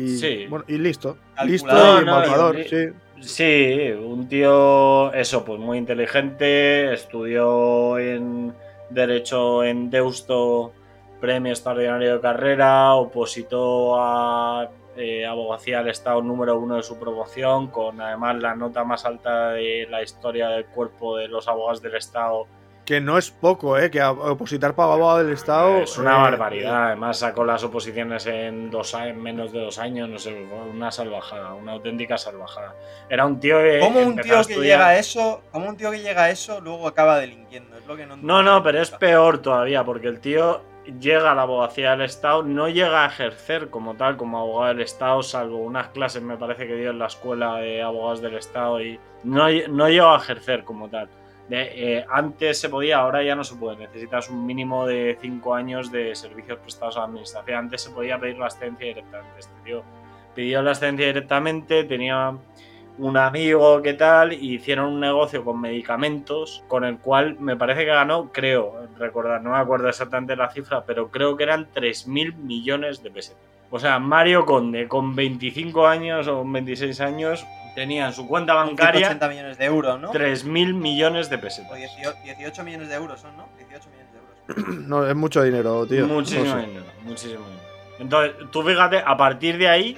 [0.00, 0.46] y- Sí.
[0.48, 1.16] bueno, y listo.
[1.44, 2.86] Listo no, y embaucador, y- sí.
[3.18, 8.52] Sí, un tío, eso, pues muy inteligente, estudió en
[8.90, 10.72] Derecho en Deusto,
[11.20, 17.68] premio extraordinario de carrera, opositó a eh, abogacía del Estado número uno de su promoción,
[17.68, 21.96] con además la nota más alta de la historia del cuerpo de los abogados del
[21.96, 22.46] Estado.
[22.86, 23.90] Que no es poco, ¿eh?
[23.90, 25.78] Que a- opositar para abogado del Estado.
[25.78, 29.78] Es una eh, barbaridad, además sacó las oposiciones en, dos, a- en menos de dos
[29.80, 32.74] años, no sé, fue una salvajada, una auténtica salvajada.
[33.10, 33.80] Era un tío que...
[33.80, 36.30] ¿Cómo un tío a que estudiar- llega a eso, cómo un tío que llega a
[36.30, 37.76] eso luego acaba delinquiendo?
[37.76, 40.62] Es lo que no No, no, pero es peor todavía, porque el tío
[41.00, 44.82] llega a la abogacía del Estado, no llega a ejercer como tal, como abogado del
[44.82, 48.80] Estado, salvo unas clases, me parece que dio en la escuela de abogados del Estado,
[48.80, 51.08] y no, no llegó a ejercer como tal.
[51.48, 53.76] Eh, antes se podía, ahora ya no se puede.
[53.76, 57.58] Necesitas un mínimo de 5 años de servicios prestados a la administración.
[57.58, 59.38] Antes se podía pedir la excedencia directamente.
[59.38, 59.82] Este tío
[60.34, 62.36] pidió la excedencia directamente, tenía
[62.98, 67.80] un amigo que tal, y hicieron un negocio con medicamentos con el cual me parece
[67.80, 72.34] que ganó, creo, recordar, no me acuerdo exactamente la cifra, pero creo que eran 3.000
[72.36, 73.42] millones de pesetas.
[73.70, 79.06] O sea, Mario Conde, con 25 años o 26 años, tenía en su cuenta bancaria
[79.10, 80.12] 180 millones de euros, ¿no?
[80.12, 81.76] 3.000 millones de O pesetas.
[81.76, 83.48] 18, 18 millones de euros son, ¿no?
[83.58, 84.86] 18 millones de euros.
[84.88, 86.06] No, es mucho dinero, tío.
[86.08, 86.66] Muchísimo No sé.
[86.66, 87.66] dinero, muchísimo dinero.
[88.00, 89.96] Entonces, tú fíjate, a partir de ahí,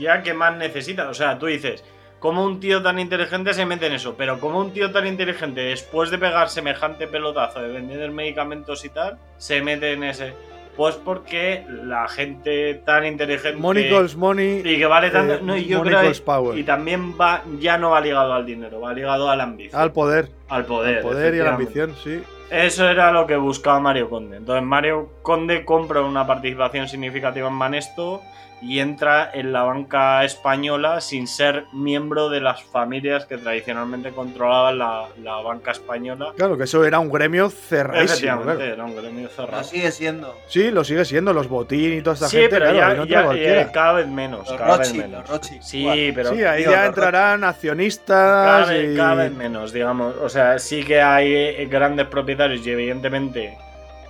[0.00, 1.06] ya que más necesitas.
[1.08, 1.84] O sea, tú dices,
[2.18, 4.14] ¿cómo un tío tan inteligente se mete en eso?
[4.16, 8.88] Pero ¿cómo un tío tan inteligente, después de pegar semejante pelotazo de vender medicamentos y
[8.88, 10.34] tal, se mete en ese?
[10.80, 13.60] Pues porque la gente tan inteligente.
[13.60, 14.62] Money calls money.
[14.64, 15.34] y que vale tanto.
[15.34, 16.04] eh, no, y yo money creo.
[16.04, 16.56] calls power.
[16.58, 19.78] Y también va, ya no va ligado al dinero, va ligado a la ambición.
[19.78, 20.30] Al poder.
[20.48, 20.96] al poder.
[20.96, 22.22] Al poder y a la ambición, sí.
[22.50, 24.38] Eso era lo que buscaba Mario Conde.
[24.38, 28.22] Entonces Mario Conde compra una participación significativa en Banesto
[28.62, 34.78] y entra en la banca española sin ser miembro de las familias que tradicionalmente controlaban
[34.78, 36.32] la, la banca española.
[36.36, 38.04] Claro, que eso era un gremio cerradísimo.
[38.12, 38.72] Efectivamente, claro.
[38.74, 39.62] era un gremio cerrado.
[39.62, 40.36] Lo sigue siendo.
[40.46, 43.04] Sí, lo sigue siendo, los botín y toda esta Sí, gente, pero claro, ya, no
[43.06, 43.62] ya, cualquiera.
[43.62, 44.48] eh, cada vez menos.
[44.48, 45.28] Los cada vez Rothschild, menos.
[45.30, 46.12] los Sí, igual.
[46.14, 48.96] pero sí, ahí tío, ya entrarán accionistas vez, y...
[48.96, 50.14] cada vez menos, digamos.
[50.22, 53.56] O sea, sí que hay eh, grandes propietarios y evidentemente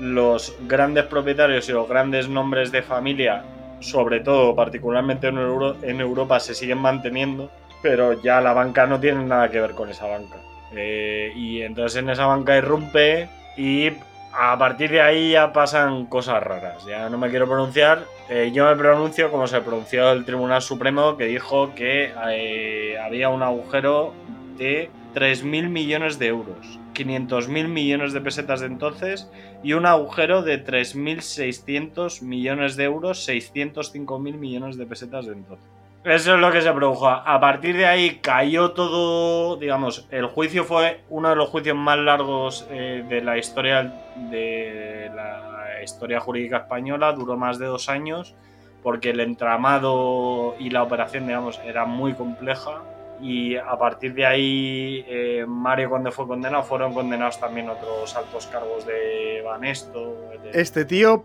[0.01, 3.43] los grandes propietarios y los grandes nombres de familia,
[3.81, 7.51] sobre todo particularmente en, en Europa, se siguen manteniendo,
[7.83, 10.37] pero ya la banca no tiene nada que ver con esa banca.
[10.73, 13.91] Eh, y entonces en esa banca irrumpe y
[14.33, 16.85] a partir de ahí ya pasan cosas raras.
[16.87, 18.05] Ya no me quiero pronunciar.
[18.29, 23.29] Eh, yo me pronuncio como se pronunció el Tribunal Supremo que dijo que eh, había
[23.29, 24.15] un agujero
[24.57, 26.79] de 3.000 millones de euros.
[26.95, 29.31] 500.000 millones de pesetas de entonces
[29.63, 35.67] y un agujero de 3.600 millones de euros, 605.000 millones de pesetas de entonces.
[36.05, 37.09] Eso es lo que se produjo.
[37.09, 41.99] A partir de ahí cayó todo, digamos, el juicio fue uno de los juicios más
[41.99, 43.93] largos eh, de la historia
[44.31, 48.35] de la historia jurídica española, duró más de dos años
[48.83, 52.83] porque el entramado y la operación, digamos, era muy compleja
[53.23, 58.47] y a partir de ahí eh, Mario cuando fue condenado fueron condenados también otros altos
[58.47, 60.17] cargos de Banesto.
[60.43, 61.25] de- Este tío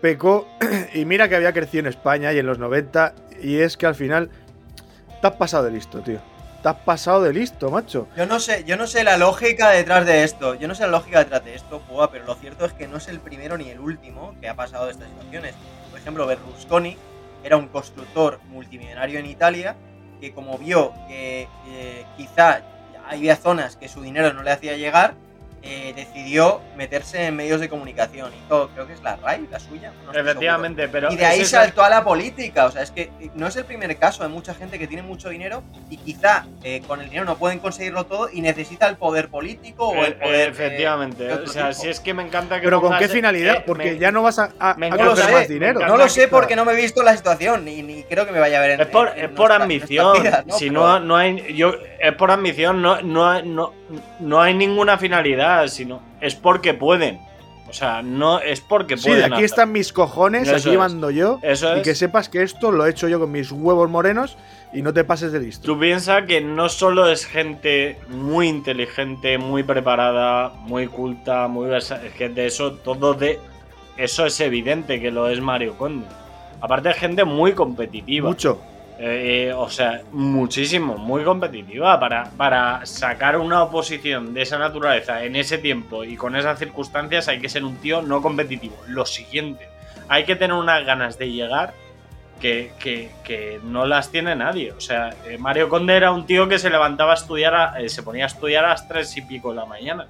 [0.00, 0.46] pecó
[0.94, 3.94] y mira que había crecido en España y en los 90 y es que al
[3.94, 4.30] final
[5.20, 6.18] te has pasado de listo, tío.
[6.62, 8.08] Te has pasado de listo, macho.
[8.16, 10.54] Yo no sé, yo no sé la lógica detrás de esto.
[10.56, 12.96] Yo no sé la lógica detrás de esto, Pua, pero lo cierto es que no
[12.96, 15.54] es el primero ni el último que ha pasado de estas situaciones.
[15.90, 16.96] Por ejemplo, Berlusconi
[17.44, 19.76] era un constructor multimillonario en Italia
[20.20, 22.62] que como vio que eh, quizá
[23.08, 25.14] había zonas que su dinero no le hacía llegar,
[25.62, 28.30] eh, decidió meterse en medios de comunicación.
[28.46, 29.92] Hizo, creo que es la RAI, la suya.
[30.04, 31.10] no Efectivamente, pero.
[31.12, 32.66] y de ahí saltó a la política.
[32.66, 35.28] O sea, es que no es el primer caso de mucha gente que tiene mucho
[35.28, 39.28] dinero y quizá eh, con el dinero no pueden conseguirlo todo y necesita el poder
[39.28, 40.48] político o el Eh, poder.
[40.48, 41.32] eh, Efectivamente.
[41.32, 41.82] o sea, tipo.
[41.82, 42.64] si es que me encanta que.
[42.66, 43.64] Pero ¿con qué finalidad?
[43.66, 45.80] Porque me- ya no vas a, a, me a lo sé, más dinero.
[45.80, 48.38] No lo sé porque no me he visto la situación ni, ni creo que me
[48.40, 50.22] vaya a ver en Es por, en- en es por nuestra- ambición.
[50.22, 50.54] vidas, ¿no?
[50.58, 51.54] Si Pero- no, no hay.
[51.56, 53.72] Yo, es por ambición, no, no, hay- no,
[54.20, 56.00] no hay ninguna finalidad, sino.
[56.20, 57.20] Es porque pueden.
[57.68, 59.20] O sea, no es porque Sí, pueden.
[59.20, 59.44] de aquí hacer.
[59.46, 61.40] están mis cojones, Eso aquí mando yo.
[61.42, 61.84] Eso Y es.
[61.84, 64.36] que sepas que esto lo he hecho yo con mis huevos morenos
[64.72, 65.66] y no te pases de listo.
[65.66, 72.00] Tú piensas que no solo es gente muy inteligente, muy preparada, muy culta, muy versa-
[72.04, 73.40] es que de eso todo de
[73.96, 76.06] eso es evidente que lo es Mario Conde.
[76.60, 78.28] Aparte es gente muy competitiva.
[78.28, 78.60] Mucho.
[78.98, 85.36] Eh, o sea, muchísimo, muy competitiva para, para sacar una oposición de esa naturaleza en
[85.36, 88.76] ese tiempo y con esas circunstancias hay que ser un tío no competitivo.
[88.88, 89.68] Lo siguiente,
[90.08, 91.74] hay que tener unas ganas de llegar
[92.40, 94.72] que, que- que no las tiene nadie.
[94.72, 97.88] O sea, eh, Mario Conde era un tío que se levantaba a estudiar, a- eh,
[97.90, 100.06] se ponía a estudiar a las tres y pico de la mañana.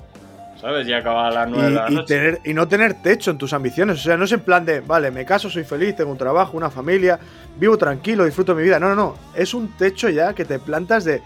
[0.61, 0.89] ¿Sabes?
[0.89, 3.39] Y acababa a las nueve de la Y, y tener, y no tener techo en
[3.39, 3.99] tus ambiciones.
[3.99, 6.57] O sea, no es en plan de, vale, me caso, soy feliz, tengo un trabajo,
[6.57, 7.19] una familia,
[7.59, 8.81] vivo tranquilo, disfruto mi vida.
[8.81, 9.15] No, no, no.
[9.35, 11.21] Es un techo ya que te plantas de,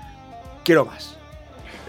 [0.64, 1.19] quiero más.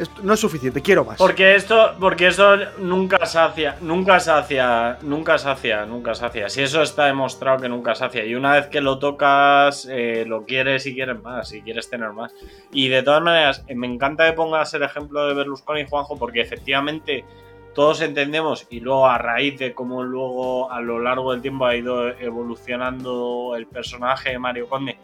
[0.01, 1.19] Esto no es suficiente, quiero más.
[1.19, 6.49] Porque esto, porque eso nunca sacia, nunca sacia, nunca sacia, nunca sacia.
[6.49, 8.25] Si eso está demostrado que nunca sacia.
[8.25, 12.13] Y una vez que lo tocas, eh, lo quieres y quieres más, y quieres tener
[12.13, 12.33] más.
[12.71, 16.17] Y de todas maneras, eh, me encanta que pongas el ejemplo de Berlusconi y Juanjo,
[16.17, 17.23] porque efectivamente
[17.75, 21.75] todos entendemos, y luego a raíz de cómo luego a lo largo del tiempo ha
[21.75, 24.97] ido evolucionando el personaje de Mario Conde,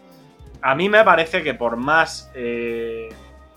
[0.64, 2.32] a mí me parece que por más.
[2.34, 3.10] eh,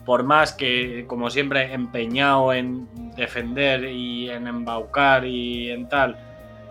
[0.05, 6.17] por más que, como siempre, empeñado en defender y en embaucar y en tal,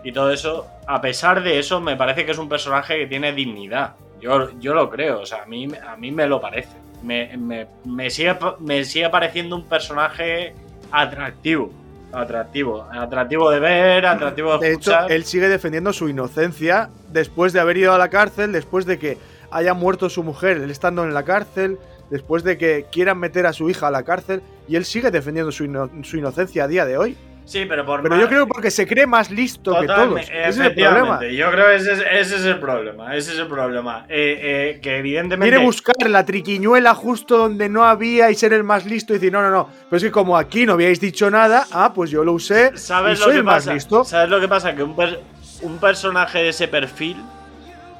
[0.02, 3.32] y todo eso, a pesar de eso, me parece que es un personaje que tiene
[3.32, 3.94] dignidad.
[4.20, 6.76] Yo, yo lo creo, o sea, a mí, a mí me lo parece.
[7.02, 10.54] Me, me- me sigue, me sigue pareciendo un personaje
[10.90, 11.70] atractivo.
[12.12, 12.86] Atractivo.
[12.92, 17.76] Atractivo de ver, atractivo de De hecho, él sigue defendiendo su inocencia después de haber
[17.76, 19.16] ido a la cárcel, después de que
[19.50, 21.78] haya muerto su mujer, él estando en la cárcel,
[22.10, 25.50] después de que quieran meter a su hija a la cárcel, y él sigue defendiendo
[25.52, 27.16] su, ino- su inocencia a día de hoy.
[27.44, 30.20] sí, pero por Pero más- yo creo porque se cree más listo que todos.
[30.20, 31.20] Ese es el problema.
[31.26, 33.16] Yo creo que ese es, ese es el problema.
[33.16, 34.06] Ese es el problema.
[34.08, 35.50] Eh, eh, que evidentemente.
[35.50, 39.32] Quiere buscar la triquiñuela justo donde no había y ser el más listo y decir,
[39.32, 39.68] no, no, no.
[39.88, 42.78] Pero es que como aquí no habíais dicho nada, ah, pues yo lo usé y
[42.78, 43.74] ¿Sabes lo soy que el más pasa?
[43.74, 44.04] listo.
[44.04, 44.76] ¿Sabes lo que pasa?
[44.76, 45.20] Que un, per-
[45.62, 47.16] un personaje de ese perfil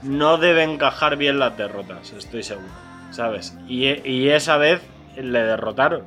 [0.02, 2.68] no debe encajar bien las derrotas, estoy seguro.
[3.10, 3.56] ¿Sabes?
[3.68, 4.80] Y, y esa vez
[5.16, 6.02] le derrotaron.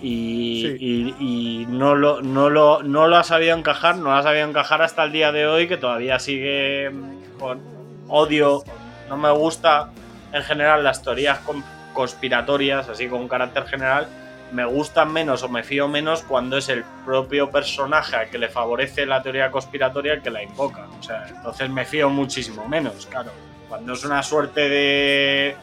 [0.00, 0.76] Y, Sí.
[0.80, 1.14] y-
[1.62, 4.82] y no, lo, no, lo, no lo ha sabido encajar, no lo ha sabido encajar
[4.82, 6.90] hasta el día de hoy, que todavía sigue
[7.38, 7.60] con
[8.08, 8.62] odio.
[9.08, 9.90] No me gusta
[10.32, 14.08] en general las teorías con- conspiratorias, así con carácter general,
[14.52, 18.48] me gustan menos o me fío menos cuando es el propio personaje al que le
[18.48, 20.86] favorece la teoría conspiratoria el que la invoca.
[20.98, 23.30] O sea, entonces me fío muchísimo menos, claro.
[23.68, 25.56] Cuando es una suerte de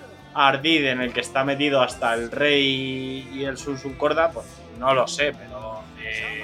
[0.47, 4.45] ardid en el que está metido hasta el rey y el Sunsun Corda, pues
[4.77, 6.43] no lo sé, pero eh,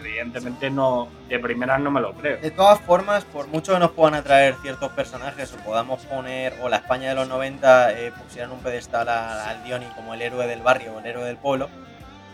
[0.00, 2.38] evidentemente no, de primeras no me lo creo.
[2.38, 6.70] De todas formas, por mucho que nos puedan atraer ciertos personajes o podamos poner, o
[6.70, 10.62] la España de los 90 eh, pusieran un pedestal al Dioni como el héroe del
[10.62, 11.68] barrio o el héroe del pueblo,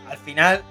[0.09, 0.63] al final,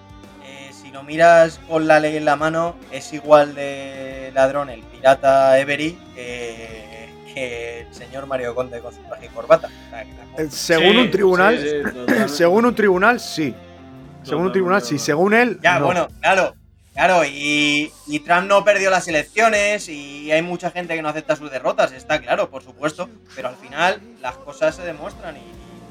[0.47, 4.83] eh, si lo miras con la ley en la mano, es igual de ladrón el
[4.83, 6.92] pirata Every que,
[7.33, 9.69] que el señor Mario Conde con su traje y corbata.
[10.51, 13.55] Según Sí, un tribunal, sí, según un tribunal, sí.
[14.23, 14.99] Según un tribunal, sí.
[14.99, 15.87] Según él, Ya, no.
[15.87, 16.55] bueno, claro,
[16.95, 21.35] claro, y, y Trump no perdió las elecciones y hay mucha gente que no acepta
[21.37, 25.41] sus derrotas, está claro, por supuesto, pero al final las cosas se demuestran y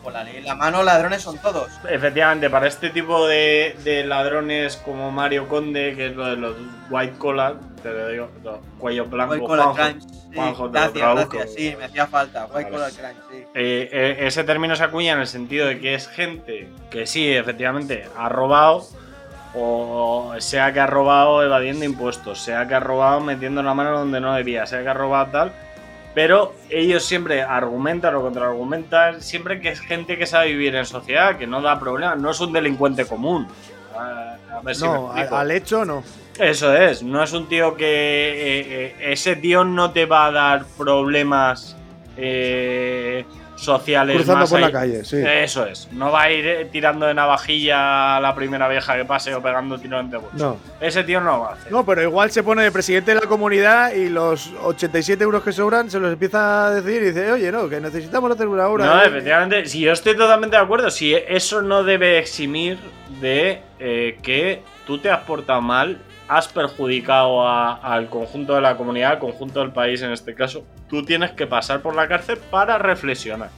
[0.01, 1.69] con la ley en la mano ladrones son todos.
[1.89, 6.55] Efectivamente, para este tipo de, de ladrones como Mario Conde, que es lo de los
[6.89, 11.53] white collar, te lo digo, los cuellos blancos, White Collar Juanjo, Crimes, sí, gracias, gracias,
[11.53, 12.71] sí, me hacía falta, White Vale.
[12.71, 13.37] Collar Crimes, sí.
[13.53, 17.31] Eh, eh, ese término se acuña en el sentido de que es gente que sí,
[17.31, 18.87] efectivamente, ha robado,
[19.53, 24.21] o sea que ha robado evadiendo impuestos, sea que ha robado metiendo la mano donde
[24.21, 25.53] no debía, sea que ha robado tal,
[26.13, 31.37] pero ellos siempre argumentan o contraargumentan, siempre que es gente que sabe vivir en sociedad,
[31.37, 33.47] que no da problemas, no es un delincuente común.
[33.97, 36.03] A, a ver si me No, al, al hecho no.
[36.39, 37.85] Eso es, no es un tío que.
[37.85, 41.75] eh, eh, ese tío no te va a dar problemas
[42.17, 43.25] eh,
[43.61, 44.15] sociales.
[44.15, 45.17] Cruzando más por la calle, sí.
[45.17, 49.05] Eso es, no va a ir eh, tirando de navajilla a la primera vieja que
[49.05, 50.37] pase o pegando tiros de bolsa.
[50.37, 50.57] No.
[50.79, 51.71] Ese tío no va a hacer.
[51.71, 55.51] No, pero igual se pone de presidente de la comunidad y los 87 euros que
[55.51, 58.85] sobran se los empieza a decir y dice, oye, no, que necesitamos hacer una obra.
[58.85, 59.07] No, ¿eh?".
[59.07, 62.79] efectivamente, si yo estoy totalmente de acuerdo, si eso no debe eximir
[63.21, 65.99] de eh, que tú te has portado mal,
[66.33, 70.63] has perjudicado a- al conjunto de la comunidad, al conjunto del país en este caso,
[70.89, 73.49] tú tienes que pasar por la cárcel para reflexionar.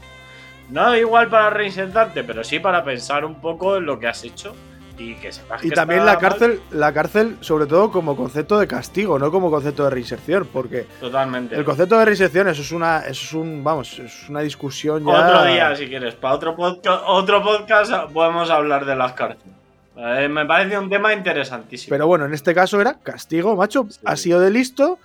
[0.69, 4.55] No igual para reinsertarte, pero sí para pensar un poco en lo que has hecho
[4.97, 6.21] y que sepas Y que también la mal.
[6.21, 10.87] cárcel, la cárcel, sobre todo como concepto de castigo, no como concepto de reinserción, porque
[10.99, 11.55] Totalmente.
[11.55, 15.27] el concepto de reinserción eso es una, eso es un, vamos, es una discusión ya.
[15.27, 19.53] Otro día, si quieres, para otro podcast, otro podcast podemos hablar de las cárceles.
[19.95, 21.89] Eh, me parece un tema interesantísimo.
[21.93, 23.85] Pero bueno, en este caso era castigo, macho.
[23.89, 23.99] Sí.
[24.05, 24.99] Has sido de listo,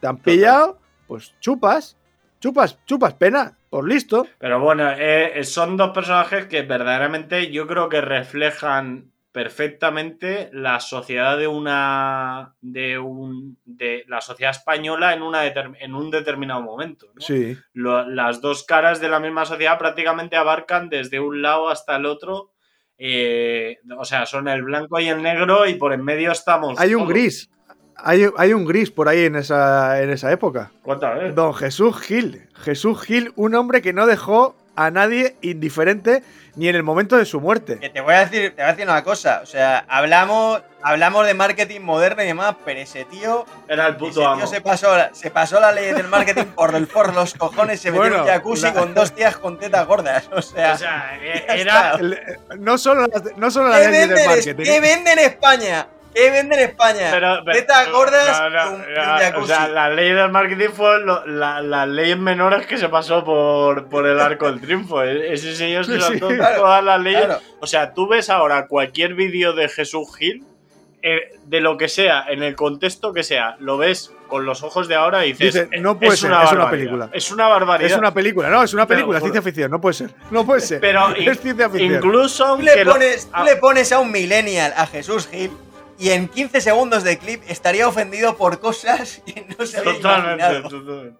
[0.00, 1.96] te han pillado, pues chupas,
[2.40, 4.26] chupas, chupas pena, por listo.
[4.38, 11.38] Pero bueno, eh, son dos personajes que verdaderamente yo creo que reflejan perfectamente la sociedad
[11.38, 17.06] de una de un de la sociedad española en una en un determinado momento.
[17.14, 17.20] ¿no?
[17.20, 17.56] Sí.
[17.72, 22.06] Lo- las dos caras de la misma sociedad prácticamente abarcan desde un lado hasta el
[22.06, 22.51] otro.
[23.04, 26.78] Eh, o sea, son el blanco y el negro y por en medio estamos.
[26.78, 27.12] Hay un todos.
[27.12, 27.50] gris.
[27.96, 30.70] Hay, hay un gris por ahí en esa, en esa época.
[30.82, 31.32] Cuéntame.
[31.32, 32.46] Don Jesús Gil.
[32.54, 36.22] Jesús Gil, un hombre que no dejó a nadie indiferente
[36.54, 37.78] ni en el momento de su muerte.
[37.78, 41.26] Que te voy a decir, te voy a decir una cosa, o sea, hablamos, hablamos
[41.26, 44.36] de marketing moderno y demás, pero ese tío, Era el ese puto amo.
[44.38, 47.90] tío se pasó, se pasó la ley del marketing por el por los cojones, se
[47.90, 51.18] metió en Bueno, jacuzzi la- con dos tías con tetas gordas, o sea, O sea,
[51.22, 51.92] eh, era.
[51.92, 52.18] El-
[52.58, 54.64] no solo las, no solo ¿Qué leyes del marketing.
[54.64, 55.86] ¿Qué vende en España?
[56.14, 57.08] ¿Qué vende en España?
[57.10, 59.42] Pero, pero- Tetas gordas no, no, no, jacuzzi.
[59.44, 63.24] O sea, la ley del marketing fue lo- la- las leyes menores que se pasó
[63.24, 65.02] por, por el arco del triunfo.
[65.02, 66.36] E- Ese señor se saltó sí.
[66.36, 67.24] Claro, todas las leyes.
[67.24, 67.40] claro.
[67.60, 70.44] O sea, tú ves ahora cualquier vídeo de Jesús Gil,
[71.04, 74.86] eh, de lo que sea, en el contexto que sea, lo ves con los ojos
[74.88, 75.68] de ahora y dices.
[75.68, 76.70] Dice, no "Eh, puede es ser, una es una barbaridad".
[76.70, 77.10] película.
[77.12, 77.90] Es una barbaridad.
[77.90, 79.32] Es una película, no, es una película, juro.
[79.32, 80.10] ciencia ficción, no puede ser.
[80.30, 80.80] No puede ser.
[80.80, 81.94] Pero es ciencia ficción.
[81.94, 85.50] incluso le pones, ah, le pones a un millennial a Jesús Gil
[86.02, 90.44] y en 15 segundos de clip estaría ofendido por cosas que no se había Totalmente,
[90.44, 90.68] imaginado.
[90.68, 91.18] totalmente.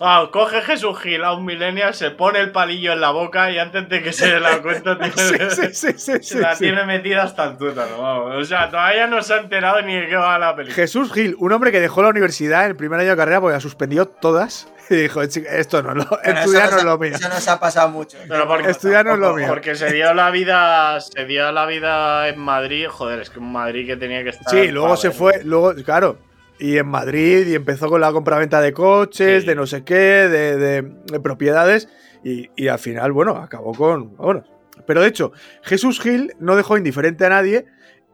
[0.00, 3.58] Ah, coge Jesús Gil a un millennial, se pone el palillo en la boca y
[3.58, 6.64] antes de que se dé la cuenta tiene- Sí, sí, sí, se la sí.
[6.64, 8.00] tiene metida hasta el tuétano.
[8.02, 8.34] vamos.
[8.36, 10.74] O sea, todavía no se ha enterado ni de qué va la película.
[10.74, 13.54] Jesús Gil, un hombre que dejó la universidad en el primer año de carrera porque
[13.54, 16.84] la suspendió todas y dijo, "Chica, esto no, es lo, Bueno, estudiar eso no es
[16.84, 17.14] lo mío.
[17.14, 18.18] Eso nos ha pasado mucho.
[18.28, 19.46] Pero porque, Estudiar no es lo mío.
[19.48, 23.50] porque se dio la vida, se dio la vida en Madrid, joder, es que en
[23.52, 24.48] Madrid que tenía que estar.
[24.50, 26.18] Sí, luego se fue, luego, claro,
[26.58, 29.48] y en Madrid y empezó con la compraventa de coches, Sí.
[29.48, 31.88] de no sé qué, de, de- de propiedades
[32.22, 34.16] y, y al final, bueno, acabó con...
[34.16, 34.44] Bueno,
[34.86, 37.66] pero de hecho, Jesús Gil no dejó indiferente a nadie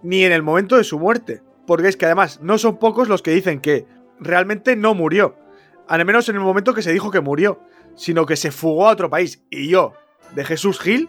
[0.02, 3.22] ni en el momento de su muerte, porque es que además no son pocos los
[3.22, 3.86] que dicen que
[4.18, 5.36] realmente no murió,
[5.90, 7.60] al menos en el momento que se dijo que murió,
[7.96, 9.42] sino que se fugó a otro país.
[9.50, 9.92] Y yo,
[10.32, 11.08] de Jesús Gil,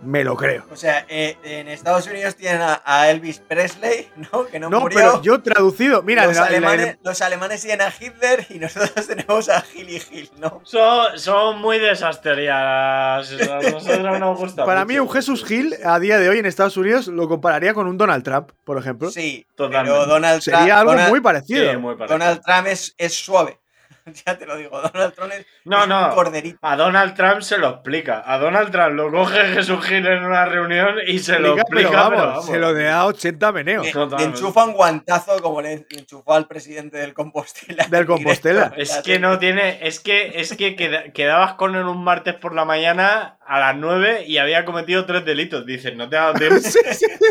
[0.00, 0.64] me lo creo.
[0.72, 4.46] O sea, eh, en Estados Unidos tienen a, a Elvis Presley, ¿no?
[4.46, 4.96] Que no, No, murió.
[4.98, 9.06] pero yo traducido, mira, los, en la- alemanes, los alemanes tienen a Hitler y nosotros
[9.06, 10.60] tenemos a Gilly Gil, ¿no?
[10.64, 12.56] Son, son muy de esas teorías.
[12.56, 14.64] A nosotros nos gusta.
[14.64, 14.92] para mucho.
[14.92, 17.96] mí un Jesús Gil a día de hoy en Estados Unidos lo compararía con un
[17.96, 19.08] Donald Trump, por ejemplo.
[19.10, 19.92] Sí, Totalmente.
[19.98, 20.58] pero Donald Trump.
[20.58, 21.80] Sería algo Donald- muy Sí, parecido.
[21.80, 22.18] muy parecido.
[22.18, 23.60] Donald Trump es, es suave.
[24.26, 26.08] ya te lo digo, Donald Trump es, No, no.
[26.08, 26.58] un corderito.
[26.62, 28.22] A Donald Trump se lo explica.
[28.26, 32.26] A Donald Trump lo coge Jesús Gil en una reunión y se lo Explica, pero
[32.26, 33.86] vamos, se lo da 80 meneos.
[33.94, 37.86] Le, enchufa un guantazo como le, enchufó al presidente del Compostela.
[37.88, 38.72] Del Compostela.
[38.76, 39.86] Es que no tiene.
[39.86, 43.76] Es que, es que queda- quedabas con él un martes por la mañana a las
[43.76, 45.66] 9 y había cometido tres delitos.
[45.66, 46.58] Dices, no te ha dado tiempo.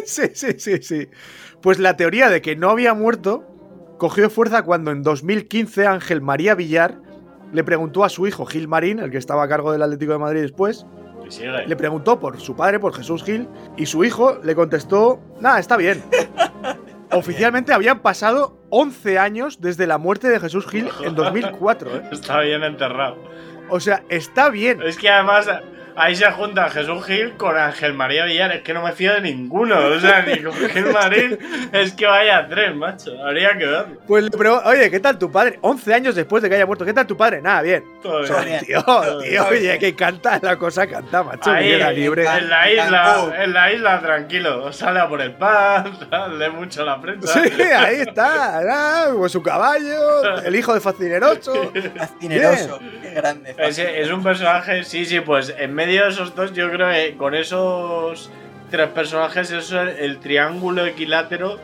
[0.06, 1.08] sí, sí, sí, sí.
[1.62, 3.51] Pues la teoría de que no había muerto
[4.02, 6.98] cogió fuerza cuando en 2015 Ángel María Villar
[7.54, 10.18] le preguntó a su hijo Gil Marín, el que estaba a cargo del Atlético de
[10.18, 10.88] Madrid después,
[11.30, 11.68] sigue.
[11.68, 13.48] le preguntó por su padre, por Jesús Gil,
[13.78, 16.04] y su hijo le contestó, nada, está bien.
[17.12, 21.98] Oficialmente habían pasado 11 años desde la muerte de Jesús Gil en 2004.
[21.98, 22.02] ¿eh?
[22.12, 23.18] Está bien enterrado.
[23.70, 24.82] O sea, está bien.
[24.82, 25.48] Es que además
[25.96, 28.52] ahí se junta Jesús Gil con Ángel María Villar.
[28.52, 29.78] Es que no me fío de ninguno.
[29.78, 31.38] O sea, ni con Gil Marín.
[31.72, 33.12] Es que vaya tres, macho.
[33.24, 33.98] Habría que verlo.
[34.08, 35.60] Pues le preguntó, oye, ¿qué tal tu padre?
[35.62, 37.42] 11 años después de que haya muerto, ¿qué tal tu padre?
[37.42, 37.84] Nada, bien.
[38.02, 38.44] Todo bien.
[38.46, 38.66] bien.
[38.66, 38.84] Tío,
[39.22, 41.52] tío, oye, que canta la cosa, canta, macho.
[41.52, 42.26] Ahí, que era libre.
[42.26, 43.34] en la isla, Cancún.
[43.36, 44.74] en la isla, tranquilo.
[44.74, 45.98] Sale a por el pan,
[46.40, 47.42] lee mucho la prensa.
[47.44, 48.62] Sí, ahí está.
[49.14, 51.72] Con su caballo, el hijo de Facineroso.
[51.98, 52.80] Fascineroso.
[53.02, 53.56] Qué grande.
[53.58, 57.18] Ese es un personaje, sí, sí, pues en medio de esos dos, yo creo que
[57.18, 58.30] con esos
[58.70, 61.60] tres personajes, eso es el triángulo equilátero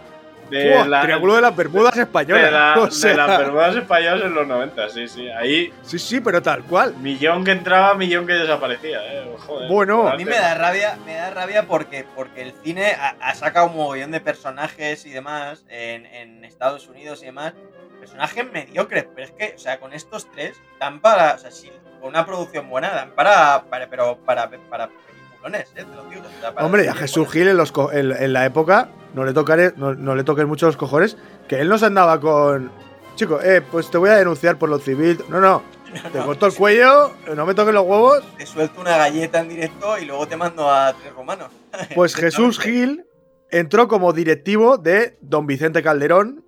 [0.50, 1.02] de la.
[1.02, 2.52] triángulo de las Bermudas de, españolas.
[2.52, 5.30] la- o de las Bermudas españolas en los 90, sí, sí.
[5.30, 6.96] Ahí, Sí, sí, pero tal cual.
[6.98, 9.26] millón que entraba, millón que desaparecía, eh.
[9.46, 9.70] Joder.
[9.70, 10.08] Bueno.
[10.08, 13.68] A mí me da rabia, me da rabia porque, porque el cine ha, ha sacado
[13.68, 17.54] un mogollón de personajes y demás en, en Estados Unidos y demás.
[18.00, 21.70] Personajes mediocres, pero es que, o sea, con estos tres dan para, o sea, si
[22.02, 26.22] una producción buena dan para, para pero para, para peliculones, eh, te lo digo.
[26.26, 27.30] o sea, para Hombre, a Jesús.
[27.32, 30.46] Gil en, los co- en, en la época, no le, tocaré, no, no le toques
[30.46, 31.18] mucho los cojones,
[31.48, 32.72] que él no se andaba con...
[33.16, 35.20] Chico, eh, pues te voy a denunciar por lo civil.
[35.30, 35.64] No, no,
[36.14, 38.24] te corto el cuello, no me toques los huevos.
[38.38, 41.50] Te suelto una galleta en directo y luego te mando a tres romanos.
[41.96, 43.06] Pues Jesús Gil
[43.52, 46.44] entró como directivo de don Vicente Calderón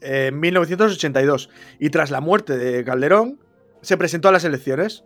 [0.00, 3.38] en 1982 y tras la muerte de Calderón
[3.82, 5.04] se presentó a las elecciones.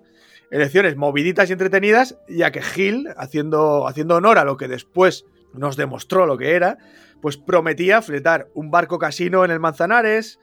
[0.50, 5.76] Elecciones moviditas y entretenidas, ya que Gil, haciendo, haciendo honor a lo que después nos
[5.76, 6.78] demostró lo que era,
[7.20, 10.38] pues prometía fletar un barco casino en el Manzanares,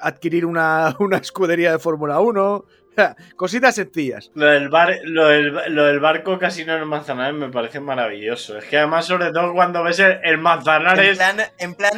[0.00, 2.64] adquirir una, una escudería de Fórmula 1,
[3.36, 4.30] cositas sencillas.
[4.34, 8.58] Lo del, bar, lo, del, lo del barco casino en el Manzanares me parece maravilloso.
[8.58, 11.16] Es que además, sobre todo cuando ves el, el En Manzanares.
[11.16, 11.92] plan, en plan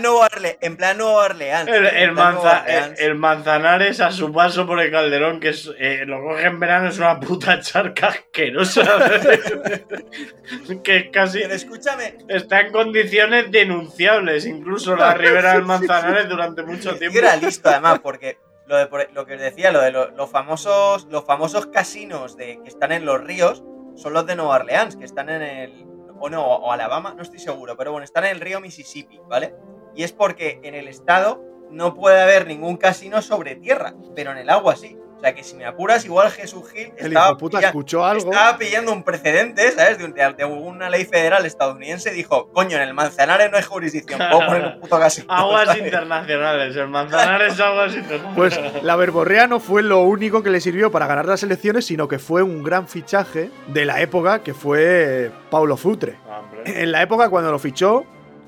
[0.60, 1.68] en plan Nuevo Orleans.
[1.68, 3.00] El, el en plan manza- Orleans.
[3.00, 6.60] el- el Manzanares a su paso por el Calderón, que es, eh, lo coge en
[6.60, 8.82] verano, es una puta charca asquerosa.
[10.84, 11.40] que es casi.
[11.40, 17.18] Pero escúchame, Está en condiciones denunciables, incluso la ribera del Manzanares durante mucho tiempo.
[17.18, 20.30] era listo además, porque lo, de, por- lo que os decía, lo de lo- los
[20.30, 23.64] famosos los famosos casinos de, que están en los ríos
[23.94, 25.86] son los de Nueva Orleans, que están en el.
[26.18, 29.54] O no, o Alabama, no estoy seguro, pero bueno, están en el río Mississippi, ¿vale?
[29.94, 34.38] Y es porque en el estado no puede haber ningún casino sobre tierra, pero en
[34.38, 34.96] el agua sí.
[35.26, 38.04] O sea que si me apuras, igual Jesús Gil El estaba, de puta pilla- escuchó
[38.04, 38.30] algo.
[38.30, 39.98] estaba pillando un precedente, ¿sabes?
[39.98, 42.12] De, un- de- de una ley federal estadounidense.
[42.12, 45.26] Dijo, coño, en el Manzanares no hay jurisdicción, puedo poner un puto casino.
[45.28, 45.82] Aguas ¿sabes?
[45.82, 48.36] internacionales, el Manzanares aguas internacionales.
[48.36, 52.06] Pues la verborrea no fue lo único que le sirvió para ganar las elecciones, sino
[52.06, 56.14] que fue un gran fichaje de la época que fue Paulo Futre.
[56.28, 56.82] Hombre.
[56.82, 58.04] En la época cuando lo fichó,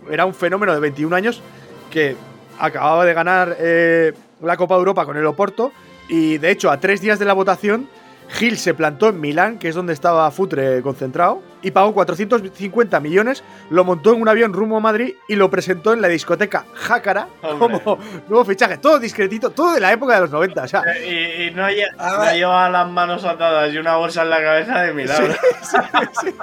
[0.09, 1.43] era un fenómeno de 21 años
[1.91, 2.15] que
[2.57, 4.13] acababa de ganar eh,
[4.43, 5.73] la Copa de Europa con el Oporto
[6.09, 7.89] y de hecho a tres días de la votación
[8.31, 13.43] Gil se plantó en Milán, que es donde estaba Futre concentrado, y pagó 450 millones,
[13.71, 17.27] lo montó en un avión rumbo a Madrid y lo presentó en la discoteca Jácara
[17.41, 17.81] Hombre.
[17.81, 17.99] como
[18.29, 18.77] nuevo fichaje.
[18.77, 20.63] Todo discretito, todo de la época de los 90.
[20.63, 24.21] O sea, Y, y no, lle- Ah, no lleva las manos atadas y una bolsa
[24.25, 25.35] en la cabeza de milagro.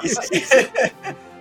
[0.02, 0.72] Y, se-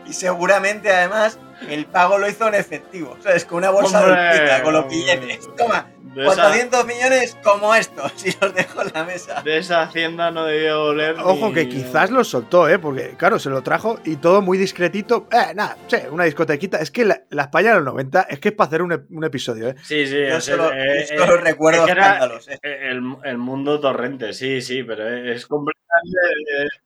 [0.07, 1.39] y seguramente, además,
[1.71, 3.17] el pago lo hizo en efectivo.
[3.23, 3.47] ¿Sabes?
[3.47, 5.49] Con una bolsa de pita, con los billetes.
[5.57, 9.43] Toma, De esa, 400 millones como estos, si los dejo en la mesa.
[9.43, 11.17] de esa hacienda no debió oler.
[11.21, 12.79] Ojo ni- que quizás lo soltó, ¿eh?
[12.79, 15.27] Porque, claro, se lo trajo y todo muy discretito.
[15.33, 16.79] Eh, nada, sí, una discotequita.
[16.79, 19.07] Es que la, la España de los 90 es que es para hacer un, ep-
[19.11, 19.75] un episodio, ¿eh?
[19.83, 22.49] Sí, sí, Yo solo, eh, yo solo eh, recuerdo es que era- escándalos.
[22.49, 22.59] eh.
[22.63, 25.81] El, el mundo torrente, sí, sí, pero es completamente.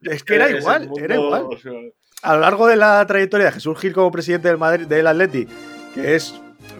[0.01, 1.43] Es que era igual, mundo- era igual.
[1.51, 1.71] o sea,
[2.21, 5.47] a lo largo de la trayectoria de Jesús Gil como presidente del, Madrid, del Atleti,
[5.93, 6.33] que es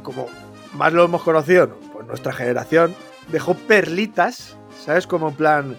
[0.03, 0.27] como
[0.73, 1.88] más lo hemos conocido, ¿no?
[2.09, 2.93] Nuestra generación,
[3.29, 5.07] dejó perlitas, ¿sabes?
[5.07, 5.77] Como en plan,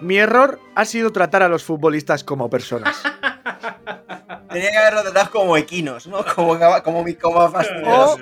[0.00, 3.02] mi error ha sido tratar a los futbolistas como personas.
[4.50, 6.24] Tenía que haberlo tratado como equinos, ¿no?
[6.34, 8.18] Como, como mi coma O fastidioso.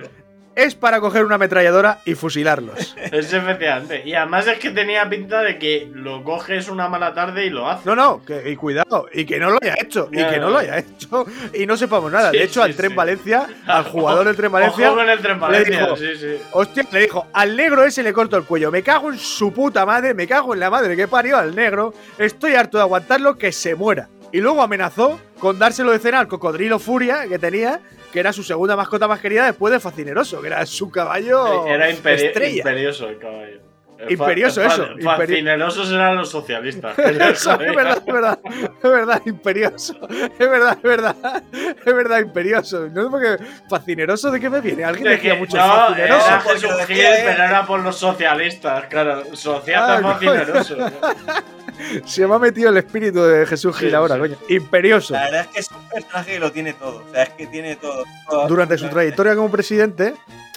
[0.65, 2.97] Es para coger una ametralladora y fusilarlos.
[3.13, 4.03] Es efectivamente.
[4.05, 7.69] Y además es que tenía pinta de que lo coges una mala tarde y lo
[7.69, 7.85] haces.
[7.87, 10.59] No, no, que, y cuidado, y que no lo haya hecho, y que no lo
[10.59, 12.31] haya hecho, y no sepamos nada.
[12.31, 12.97] Sí, de hecho, sí, al Tren sí.
[12.97, 16.37] Valencia, al jugador del Tren Valencia, Ojo con el Tren Valencia, dijo- sí, sí.
[16.53, 19.85] hostia, le dijo, al negro ese le corto el cuello, me cago en su puta
[19.85, 23.51] madre, me cago en la madre que parió al negro, estoy harto de aguantarlo, que
[23.53, 24.09] se muera.
[24.33, 27.81] Y luego amenazó con dárselo de cena al cocodrilo Furia que tenía,
[28.13, 31.89] que era su segunda mascota más querida después de Facineroso, que era su caballo Era
[31.89, 32.57] estrella.
[32.59, 33.61] imperioso el caballo.
[34.03, 36.99] El Imperioso, fa- eso, Fascinerosos eran los socialistas.
[36.99, 39.95] Eso, es verdad, es verdad, es verdad, imperioso.
[40.09, 42.89] Es verdad, es verdad, es verdad, imperioso.
[42.89, 43.45] No sé por qué.
[43.69, 44.85] Fascineroso, ¿de qué me viene?
[44.85, 46.27] Alguien De decía que- mucho no, fascineroso.
[46.27, 49.23] era Jesús Gil, pero era por los socialistas, claro.
[49.35, 50.77] Sociata Ah, fascineroso.
[52.05, 54.21] Se me ha metido el espíritu de Jesús Gil Sí, ahora, sí.
[54.21, 54.37] coño.
[54.49, 55.15] Imperioso.
[55.15, 57.05] La verdad es que es un personaje que lo tiene todo.
[57.09, 58.05] O sea, es que tiene todo.
[58.29, 60.15] todo Durante su trayectoria como presidente,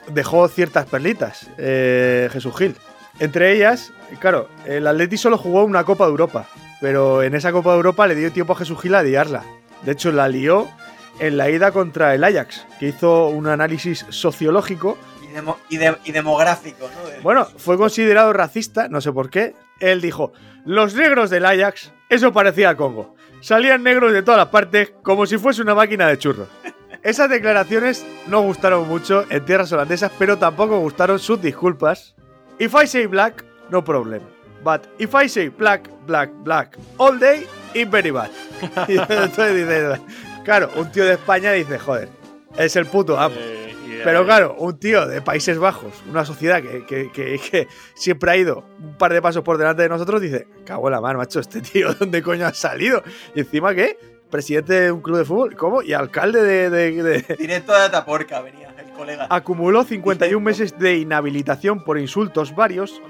[0.08, 2.76] dejó ciertas perlitas, eh, Jesús Gil.
[3.20, 6.48] Entre ellas, claro, el Atleti solo jugó una Copa de Europa,
[6.82, 9.44] pero en esa Copa de Europa le dio tiempo a Jesús Gil a liarla.
[9.84, 10.68] De hecho, la lió
[11.20, 15.98] en la ida contra el Ajax, que hizo un análisis sociológico Y, demo- y de-
[16.06, 17.22] y demográfico, ¿no?
[17.22, 19.54] Bueno, fue considerado racista, no sé por qué.
[19.80, 20.34] Él dijo,
[20.66, 23.16] los negros del Ajax, eso parecía a Congo.
[23.42, 26.48] Salían negros de todas las partes como si fuese una máquina de churros.
[27.04, 32.16] Esas declaraciones no gustaron mucho en tierras holandesas, pero tampoco gustaron sus disculpas.
[32.60, 34.22] If I say black, no problem.
[34.64, 38.30] But if I say black, black, black, all day, it's very bad.
[38.88, 40.02] Y entonces dice,
[40.46, 42.08] claro, un tío de España dice, joder,
[42.58, 43.36] es el puto amo.
[43.38, 48.32] Eh, Pero claro, un tío de Países Bajos, una sociedad que, que- que- que siempre
[48.32, 51.20] ha ido un par de pasos por delante de nosotros, dice, cago en la mano,
[51.20, 53.04] macho, este tío, ¿dónde coño ha salido?
[53.36, 53.98] Y encima, ¿qué?
[54.30, 55.82] Presidente de un club de fútbol, ¿cómo?
[55.84, 56.70] Y alcalde de...
[56.70, 59.28] de- de- Directo de Ataporca venía colega.
[59.30, 63.02] Acumuló 51 meses de inhabilitación por insultos varios.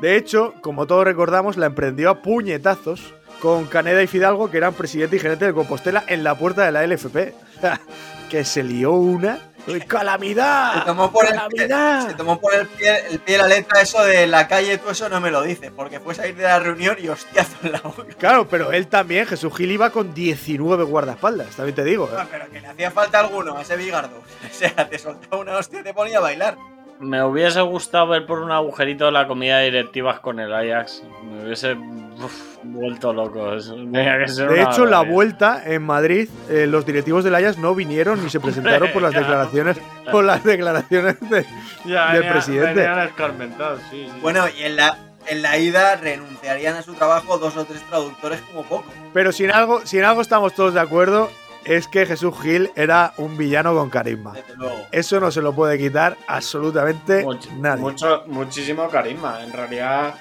[0.00, 4.74] De hecho, como todos recordamos, la emprendió a puñetazos con Caneda y Fidalgo, que eran
[4.74, 7.34] presidente y gerente de Compostela, en la puerta de la LFP.
[8.30, 9.38] que se lió una...
[9.86, 10.74] ¡Calamidad!
[10.74, 12.08] Se tomó por el pie, ¡Calamidad!
[12.08, 15.08] se tomó por el pie, el pie la letra eso de la calle, tú eso
[15.08, 18.04] no me lo dices, porque fue salir de la reunión y hostiazo en la boca.
[18.18, 22.08] Claro, pero él también, Jesús Gil iba con 19 guardaespaldas, también te digo.
[22.12, 22.24] ¿eh?
[22.30, 24.22] Pero que le hacía falta alguno a ese bigardo.
[24.44, 26.56] O sea, te soltaba una hostia y te ponía a bailar.
[27.04, 31.02] Me hubiese gustado ver por un agujerito la comida de directivas con el Ajax.
[31.22, 33.54] Me hubiese uf, vuelto loco.
[33.54, 37.58] Eso tenía que ser De hecho, la vuelta en Madrid, eh, los directivos del Ajax
[37.58, 39.78] no vinieron ni se presentaron por las declaraciones,
[40.10, 41.44] por las declaraciones de.
[41.84, 42.74] Ya, del venía- presidente.
[42.80, 44.18] venían escarmentados, sí, sí.
[44.22, 44.96] Bueno, y en la,
[45.26, 48.84] en la ida renunciarían a su trabajo dos o tres traductores como poco.
[49.12, 51.30] Pero sin algo, si en algo estamos todos de acuerdo,
[51.64, 54.34] es que Jesús Gil era un villano con carisma.
[54.92, 57.80] Eso no se lo puede quitar absolutamente Much- nadie.
[57.82, 59.42] mucho, muchísimo carisma.
[59.42, 60.14] En realidad,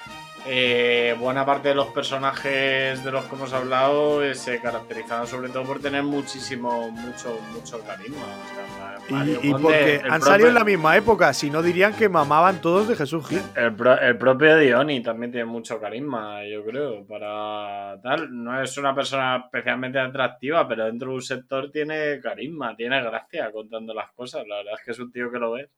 [0.45, 5.49] eh, buena parte de los personajes de los que hemos hablado eh, se caracterizaban sobre
[5.49, 8.17] todo por tener muchísimo, mucho, mucho carisma.
[8.23, 11.49] O sea, Mario Y, y Conde, porque han propio- salido en la misma época, si
[11.49, 13.41] no dirían que mamaban todos de Jesús Gil.
[13.55, 18.27] El, pro- el propio Dioni también tiene mucho carisma, yo creo, para tal.
[18.43, 23.51] No es una persona especialmente atractiva, pero dentro de un sector tiene carisma, tiene gracia
[23.51, 24.45] contando las cosas.
[24.47, 25.69] La verdad es que es un tío que lo ves.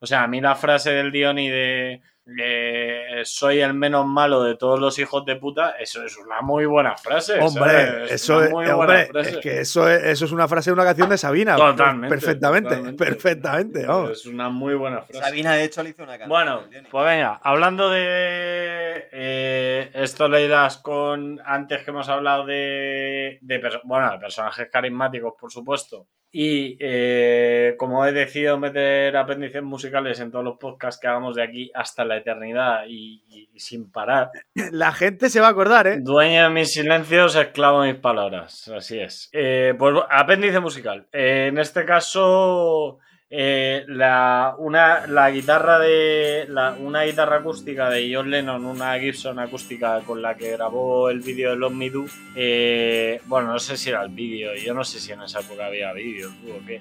[0.00, 4.56] O sea, a mí la frase del Dioni de eh, soy el menos malo de
[4.56, 7.38] todos los hijos de puta, eso es una muy buena frase.
[7.38, 9.30] Hombre, eso es, muy hombre, buena frase.
[9.30, 11.56] es que eso es, eso es una frase de una canción de Sabina.
[11.56, 13.04] Totalmente, Perfectamente, totalmente.
[13.04, 13.86] perfectamente.
[14.10, 15.22] Es una muy buena frase.
[15.22, 16.30] Sabina, de hecho, le hizo una canción.
[16.30, 23.38] Bueno, pues venga, hablando de eh, esto leídas con antes que hemos hablado de,
[23.84, 26.06] bueno, de personajes carismáticos, por supuesto.
[26.36, 31.44] Y eh, como he decidido meter apéndices musicales en todos los podcasts que hagamos de
[31.44, 33.22] aquí hasta la eternidad y
[33.56, 34.32] sin parar,
[34.72, 35.98] La gente se va a acordar, ¿eh?
[36.00, 38.68] dueño de mis silencios, esclavo de mis palabras.
[38.68, 39.30] Así es.
[39.32, 41.06] Eh, pues apéndice musical.
[41.12, 42.98] Eh, en este caso,
[43.36, 46.46] eh, la, una, la guitarra de.
[46.78, 51.50] una guitarra acústica de John Lennon, una Gibson acústica con la que grabó el vídeo
[51.50, 52.04] de Los Me Do.
[52.36, 55.66] eh, bueno, no sé si era el vídeo, yo no sé si en esa época
[55.66, 56.30] había vídeo.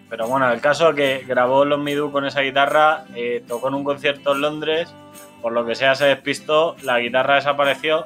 [0.07, 3.69] Pero bueno, el caso es que grabó Los Me Do con esa guitarra, eh, tocó
[3.69, 4.93] en un concierto en Londres,
[5.41, 8.05] por lo que sea se despistó, la guitarra desapareció.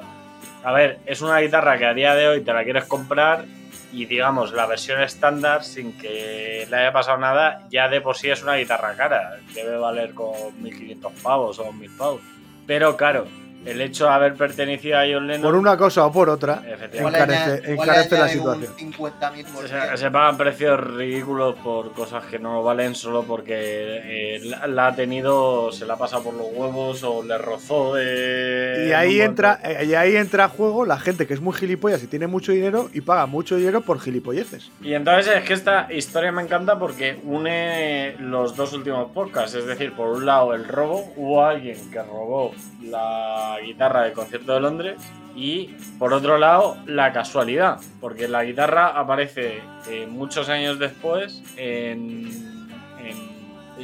[0.64, 3.44] A ver, es una guitarra que a día de hoy te la quieres comprar
[3.92, 8.28] y digamos la versión estándar sin que le haya pasado nada ya de por sí
[8.28, 10.32] es una guitarra cara debe valer con
[10.62, 12.20] 1500 pavos o 1000 pavos.
[12.66, 13.26] Pero claro
[13.64, 17.72] el hecho de haber pertenecido a John Lennon Por una cosa o por otra, encarece,
[17.72, 18.74] encarece la situación.
[18.76, 24.40] 50.000 por se, se pagan precios ridículos por cosas que no valen solo porque eh,
[24.44, 28.86] la, la ha tenido, se la ha pasado por los huevos o le rozó de.
[28.88, 32.02] Y ahí entra, eh, y ahí entra a juego la gente que es muy gilipollas
[32.02, 34.70] y tiene mucho dinero y paga mucho dinero por gilipolleces.
[34.80, 39.54] Y entonces es que esta historia me encanta porque une los dos últimos podcasts.
[39.54, 42.52] Es decir, por un lado el robo, hubo alguien que robó
[42.82, 44.96] la guitarra del concierto de Londres.
[45.34, 45.68] Y
[45.98, 52.28] por otro lado, la casualidad, porque la guitarra aparece eh, muchos años después en,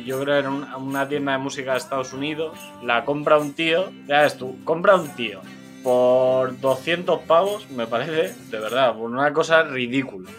[0.04, 2.58] yo creo en un- una tienda de música de Estados Unidos.
[2.82, 5.40] La compra un tío, ya ves tú, compra un tío
[5.84, 10.30] por 200 pavos, me parece, de verdad, por una cosa ridícula.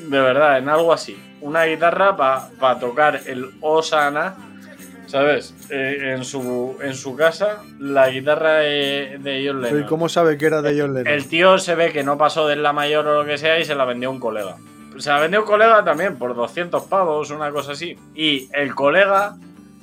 [0.00, 1.16] De verdad, en algo así.
[1.40, 4.34] Una guitarra para tocar el Osana,
[5.14, 5.54] ¿sabes?
[5.70, 9.88] Eh, en, su, en su casa, la guitarra de, de John Pero ¿y Lennon.
[9.88, 11.06] cómo sabe que era de John Lennon?
[11.06, 13.64] El tío se ve que no pasó de la mayor o lo que sea y
[13.64, 14.56] se la vendió a un colega.
[14.98, 17.96] Se la vendió a un colega también por 200 pavos, una cosa así.
[18.16, 19.36] Y el colega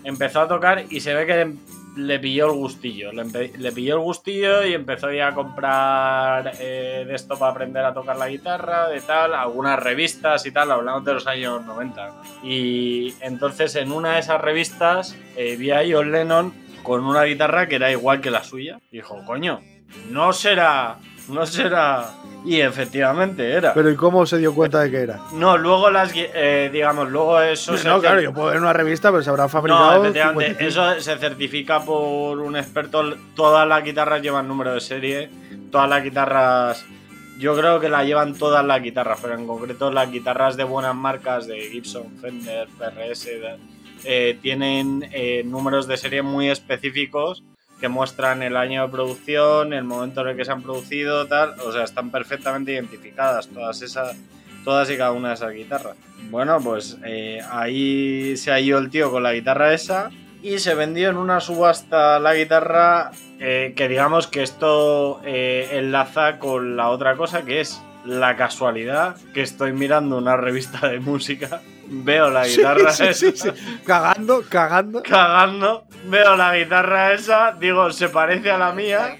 [0.03, 1.53] empezó a tocar y se ve que
[1.96, 3.12] le pilló el gustillo.
[3.12, 7.94] Le, pilló el gustillo y empezó ya a comprar eh, de esto para aprender a
[7.94, 12.22] tocar la guitarra, de tal, algunas revistas y tal, hablamos de los años 90.
[12.44, 17.68] Y entonces en una de esas revistas eh, vi a John Lennon con una guitarra
[17.68, 18.80] que era igual que la suya.
[18.92, 19.62] Dijo, coño,
[20.10, 20.98] no será,
[21.30, 22.09] no será.
[22.43, 23.74] Y efectivamente era.
[23.74, 25.19] Pero ¿y cómo se dio cuenta de que era?
[25.34, 29.11] No, luego las, eh, digamos, luego eso se No, claro, yo puedo ver una revista,
[29.11, 30.03] pero se habrán no, fabricado.
[30.03, 30.91] efectivamente, 55.
[30.95, 33.15] eso se certifica por un experto.
[33.36, 35.30] Todas las guitarras llevan número de serie.
[35.72, 36.86] Todas las guitarras.
[37.38, 40.95] Yo creo que la llevan todas las guitarras, pero en concreto las guitarras de buenas
[40.95, 43.30] marcas de Gibson, Fender, PRS,
[44.03, 47.43] eh, tienen eh, números de serie muy específicos
[47.82, 51.59] que muestran el año de producción, el momento en el que se han producido, tal.
[51.61, 54.15] O sea, están perfectamente identificadas todas esas,
[54.63, 55.97] todas y cada una de esas guitarras.
[56.29, 60.11] Bueno, pues eh, ahí se ha ido el tío con la guitarra esa
[60.43, 66.38] y se vendió en una subasta la guitarra eh, que digamos que esto eh, enlaza
[66.38, 71.61] con la otra cosa que es la casualidad que estoy mirando una revista de música,
[71.92, 73.50] veo la Sí, guitarra sí, esa, sí, sí.
[73.86, 75.04] Cagando, cagando.
[75.04, 79.18] cagando, veo la guitarra esa, digo, se parece a la mía.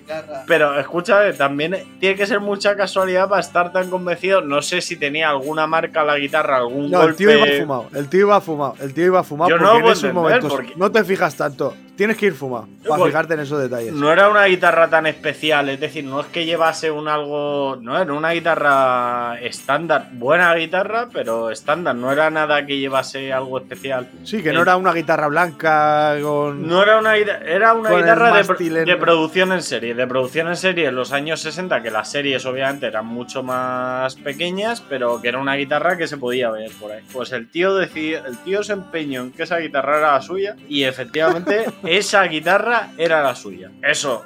[0.48, 4.42] Pero escúchame, también tiene que ser mucha casualidad para estar tan convencido.
[4.42, 7.18] No sé si tenía alguna marca la guitarra, algún No, el golpe.
[7.18, 7.88] tío iba fumado.
[7.94, 8.76] El tío iba fumado.
[8.80, 11.04] El tío iba fumado Yo no porque en puedo esos entender, momentos porque- no te
[11.04, 11.74] fijas tanto.
[11.96, 13.94] Tienes que ir fumado para fijarte en esos detalles.
[13.94, 17.78] No era una guitarra tan especial, es decir, no es que llevase un algo.
[17.80, 20.08] No, era una guitarra estándar.
[20.14, 21.96] Buena guitarra, pero estándar.
[21.96, 24.10] No era nada que llevase algo especial.
[24.24, 26.68] Sí, que no era una guitarra blanca con.
[26.68, 29.94] No era una guitarra, era una guitarra de producción en serie.
[29.94, 34.16] De producción en serie en los años 60, que las series obviamente eran mucho más
[34.16, 37.04] pequeñas, pero que era una guitarra que se podía ver por ahí.
[37.12, 40.56] Pues el tío decidió, el tío se empeñó en que esa guitarra era la suya
[40.68, 43.72] y efectivamente esa guitarra era la suya.
[43.82, 44.24] Eso.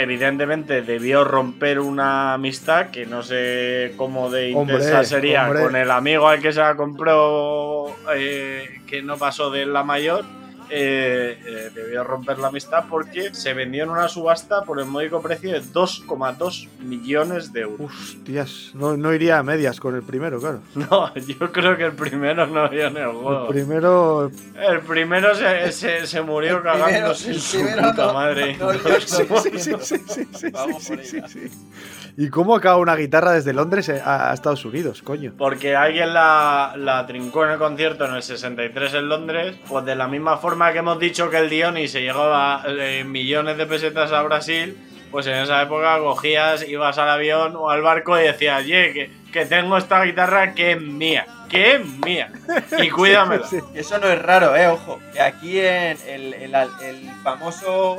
[0.00, 5.62] Evidentemente debió romper una amistad que no sé cómo de Hombre, intensa sería hombre.
[5.64, 10.24] con el amigo al que se la compró eh, que no pasó de la mayor
[10.70, 15.20] eh, eh, debió romper la amistad porque se vendió en una subasta por el módico
[15.22, 17.90] precio de 2,2 millones de euros.
[17.92, 20.60] Hostias, no, no iría a medias con el primero, claro.
[20.74, 23.48] No, yo creo que el primero no vio en el El juego.
[23.48, 24.30] primero.
[24.56, 28.56] El primero se, se- se murió El primero- cagándose en el su puta no- madre.
[32.16, 35.32] ¿Y cómo acaba una guitarra desde Londres a, Estados Unidos, coño?
[35.36, 39.94] Porque alguien la, la trincó en el concierto en el 63 en Londres, pues de
[39.94, 44.12] la misma forma que hemos dicho que el Diony se llegaba eh, millones de pesetas
[44.12, 44.76] a Brasil,
[45.10, 49.10] pues en esa época cogías, ibas al avión o al barco y decías, ye, que,
[49.32, 52.30] que tengo esta guitarra que es mía, que es mía,
[52.78, 53.46] y cuídamela.
[53.46, 53.66] Sí, sí.
[53.74, 54.98] Y eso no es raro, eh, ojo.
[55.24, 57.96] Aquí en el, el- el famoso.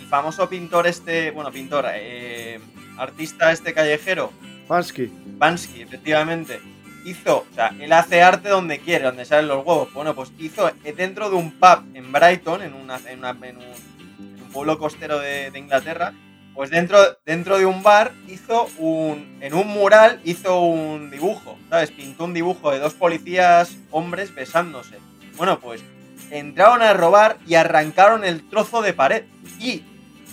[0.00, 1.30] El famoso pintor este.
[1.30, 2.58] Bueno, pintor, eh,
[3.00, 4.32] artista este callejero,
[4.68, 5.10] Pansky.
[5.38, 6.60] Bansky, efectivamente.
[7.04, 9.92] Hizo, o sea, él hace arte donde quiere, donde salen los huevos.
[9.94, 13.56] Bueno, pues hizo eh, dentro de un pub en Brighton, en, una, en, una- en
[13.56, 16.12] un, en un pueblo costero de, de Inglaterra,
[16.54, 19.38] pues dentro, dentro de un bar hizo un.
[19.40, 21.90] En un mural hizo un dibujo, ¿sabes?
[21.90, 24.98] Pintó un dibujo de dos policías hombres besándose.
[25.38, 25.82] Bueno, pues
[26.30, 29.24] entraron a robar y arrancaron el trozo de pared.
[29.58, 29.82] Y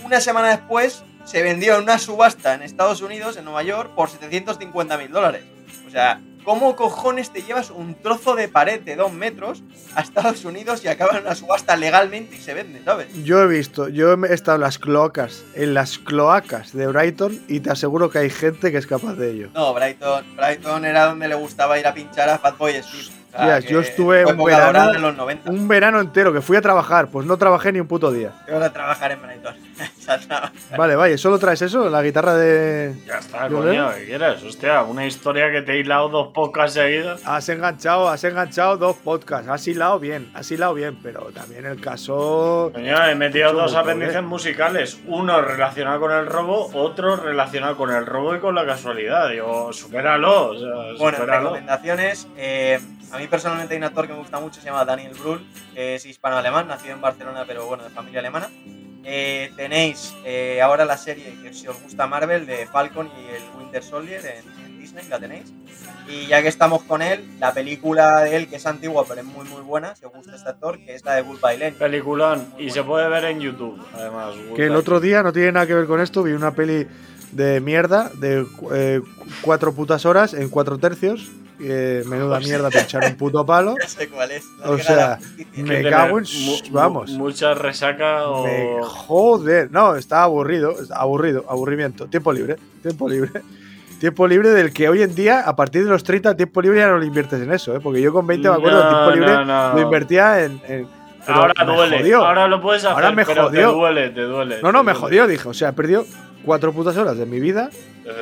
[0.04, 4.10] una semana después se vendió en una subasta en Estados Unidos, en Nueva York, por
[4.10, 5.44] 750 mil dólares.
[5.86, 9.62] O sea, ¿cómo cojones te llevas un trozo de pared de dos metros
[9.94, 13.08] a Estados Unidos y acaba en una subasta legalmente y se vende, ¿sabes?
[13.26, 17.60] Yo he visto, yo he estado en las cloacas, en las cloacas de Brighton y
[17.60, 19.50] te aseguro que hay gente que es capaz de ello.
[19.54, 23.17] No, Brighton, Brighton era donde le gustaba ir a pinchar a Fatboy Steve.
[23.28, 25.52] O sea, Tías, que yo estuve un verano, en los 90.
[25.52, 28.32] un verano entero que fui a trabajar, pues no trabajé ni un puto día.
[28.46, 29.20] Tengo que trabajar en
[30.06, 30.52] trabajar.
[30.78, 31.90] Vale, vaya, ¿solo traes eso?
[31.90, 32.96] La guitarra de...
[33.06, 33.92] Ya está, Yo coño.
[33.96, 34.44] ¿qué quieres?
[34.44, 37.22] Hostia, una historia que te he hilado dos podcasts seguidos.
[37.26, 41.80] Has enganchado, has enganchado dos podcasts, has hilado bien, has hilado bien, pero también el
[41.82, 42.72] caso...
[42.74, 44.22] Coño, he metido dos apéndices ¿eh?
[44.22, 45.00] musicales.
[45.06, 49.30] Uno relacionado con el robo, otro relacionado con el robo y con la casualidad.
[49.30, 50.50] Digo, supéralo.
[50.52, 51.50] O sea, Bueno, supéralo.
[51.50, 52.28] recomendaciones.
[52.38, 52.80] eh,
[53.12, 55.96] a mí personalmente hay un actor que me gusta mucho, se llama Daniel Brühl, que
[55.96, 58.50] es hispano-alemán, nacido en Barcelona, pero bueno, de familia alemana.
[59.10, 63.42] Eh, tenéis eh, ahora la serie que si os gusta Marvel de Falcon y el
[63.58, 65.54] Winter Soldier en, en Disney, la tenéis.
[66.10, 69.28] Y ya que estamos con él, la película de él, que es antigua pero es
[69.28, 71.80] muy muy buena, si os gusta este actor, que es la de Goodbye Lenin.
[71.80, 72.54] Peliculón.
[72.58, 74.36] Y se puede ver en YouTube, además.
[74.56, 76.86] Que el otro día, no tiene nada que ver con esto, vi una peli
[77.32, 79.02] de mierda de eh,
[79.42, 81.30] cuatro putas horas en cuatro tercios.
[81.60, 83.76] Eh, menuda mierda te echar un puto palo.
[83.82, 84.46] Ya sé cuál es.
[84.60, 85.20] la O sea,
[85.56, 86.26] me cago en...
[86.72, 87.12] Vamos.
[87.12, 88.44] Mucha resaca o.
[88.46, 93.42] Me joder, no, está aburrido, aburrido, aburrimiento, tiempo libre, tiempo libre.
[94.00, 96.88] Tiempo libre del que hoy en día, a partir de los 30, tiempo libre ya
[96.88, 97.80] no lo inviertes en eso, ¿eh?
[97.82, 99.74] porque yo con 20 me acuerdo, No, tiempo libre no, no.
[99.74, 100.62] lo invertía en.
[100.68, 100.88] en-
[101.26, 101.98] pero Ahora me duele.
[101.98, 102.24] jodió.
[102.26, 102.94] Ahora lo puedes hacer.
[102.96, 103.70] Ahora me pero jodió.
[103.72, 104.58] Te duele, te duele.
[104.62, 105.00] no, no, te me duele.
[105.00, 105.50] jodió, dije.
[105.50, 106.06] O sea, he perdido
[106.48, 107.70] cuatro putas horas de mi vida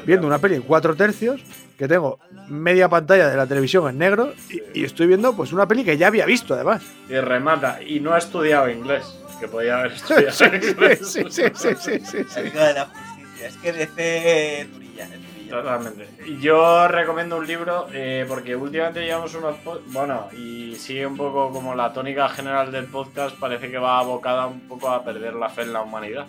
[0.06, 1.42] viendo una peli en cuatro tercios,
[1.78, 2.18] que tengo
[2.48, 5.96] media pantalla de la televisión en negro, y, y estoy viendo pues una peli que
[5.96, 6.82] ya había visto, además.
[7.08, 7.80] Y remata.
[7.84, 9.04] Y no ha estudiado inglés.
[9.40, 11.00] Que podía haber sí, estudiado inglés.
[11.08, 12.42] sí, sí, sí, sí, sí, sí.
[12.42, 13.48] De la Justicia.
[13.48, 15.58] Es que DC durilla, es durilla.
[15.58, 16.08] Totalmente.
[16.42, 19.58] Yo recomiendo un libro eh, porque últimamente llevamos unos.
[19.88, 24.48] Bueno, y sigue un poco como la tónica general del podcast, parece que va abocada
[24.48, 26.26] un poco a perder la fe en la humanidad.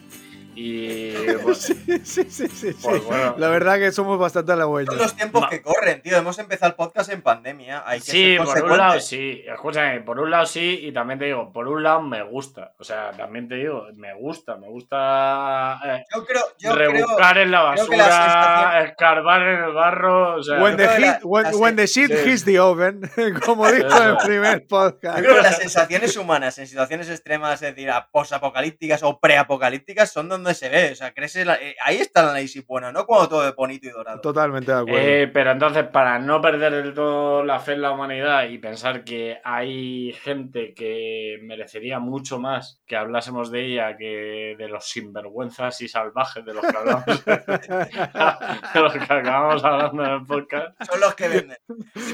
[0.56, 1.12] Y.
[1.42, 2.76] pues, Sí, sí, sí, sí, sí.
[2.82, 3.34] Pues bueno.
[3.38, 4.96] La verdad que somos bastante Son halagüeños.
[4.96, 6.16] los tiempos Ma- que corren, tío.
[6.16, 7.82] Hemos empezado el podcast en pandemia.
[7.86, 9.44] Hay que Sí, ser por un lado sí.
[9.46, 12.72] Escúchame, por un lado sí, y también te digo, por un lado me gusta.
[12.78, 17.50] O sea, también te digo, me gusta, me gusta eh, Yo creo, yo rebuscar en
[17.50, 20.36] la creo la basura, sensación- escarbar en el barro.
[20.36, 22.30] O sea, When the, la- heat, when, la when the shit sí.
[22.30, 23.00] hits the oven,
[23.44, 25.18] como dijo en el primer podcast.
[25.18, 30.10] yo creo que las sensaciones humanas en situaciones extremas, es decir, a- posapocalípticas o preapocalípticas,
[30.12, 30.92] son donde se ve.
[30.92, 33.54] O sea, crees en la- eh, ahí está el análisis bueno, no cuando todo es
[33.54, 34.20] bonito y dorado.
[34.20, 34.98] Totalmente de acuerdo.
[35.00, 39.04] Eh, pero entonces, para no perder del todo la fe en la humanidad y pensar
[39.04, 45.80] que hay gente que merecería mucho más que hablásemos de ella que de los sinvergüenzas
[45.80, 51.00] y salvajes de los que hablamos, de los que acabamos hablando en el podcast, Son
[51.00, 51.58] los que venden.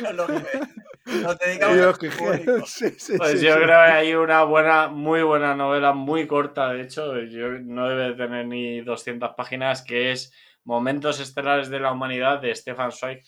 [0.03, 0.83] Son los que venden.
[1.05, 1.95] Nos dedicamos Yo a
[2.67, 3.59] sí, sí, pues sí, yo sí.
[3.61, 8.15] creo que hay una buena, muy buena novela, muy corta, de hecho, yo no debe
[8.27, 10.33] tener ni 200 páginas, que es
[10.65, 13.23] Momentos Estelares de la Humanidad de Stefan Zweig.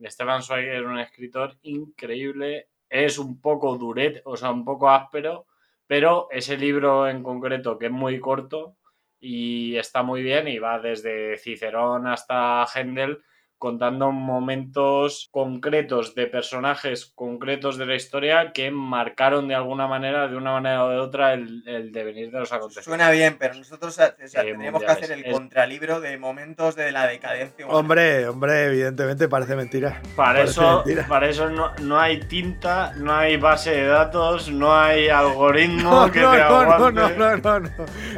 [0.00, 5.46] Stefan Zweig es un escritor increíble, es un poco duret, o sea, un poco áspero,
[5.86, 8.76] pero ese libro en concreto, que es muy corto
[9.20, 13.22] y está muy bien, y va desde Cicerón hasta Händel,
[13.66, 20.34] contando momentos concretos de personajes concretos de la historia que marcaron de alguna manera, de
[20.36, 22.84] una manera o de otra, el, el devenir de los acontecimientos.
[22.86, 26.74] Suena bien, pero nosotros o sea, Sí, tendríamos que hacer el Es- contralibro de momentos
[26.74, 27.78] de la decadencia humana.
[27.78, 30.02] Hombre, hombre, evidentemente parece mentira.
[30.16, 31.06] Para Parece eso, mentira.
[31.06, 36.10] para eso no, no hay tinta, no hay base de datos, no hay algoritmo No,
[36.10, 37.00] que no, te aguante.
[37.00, 37.70] no, no, no, no.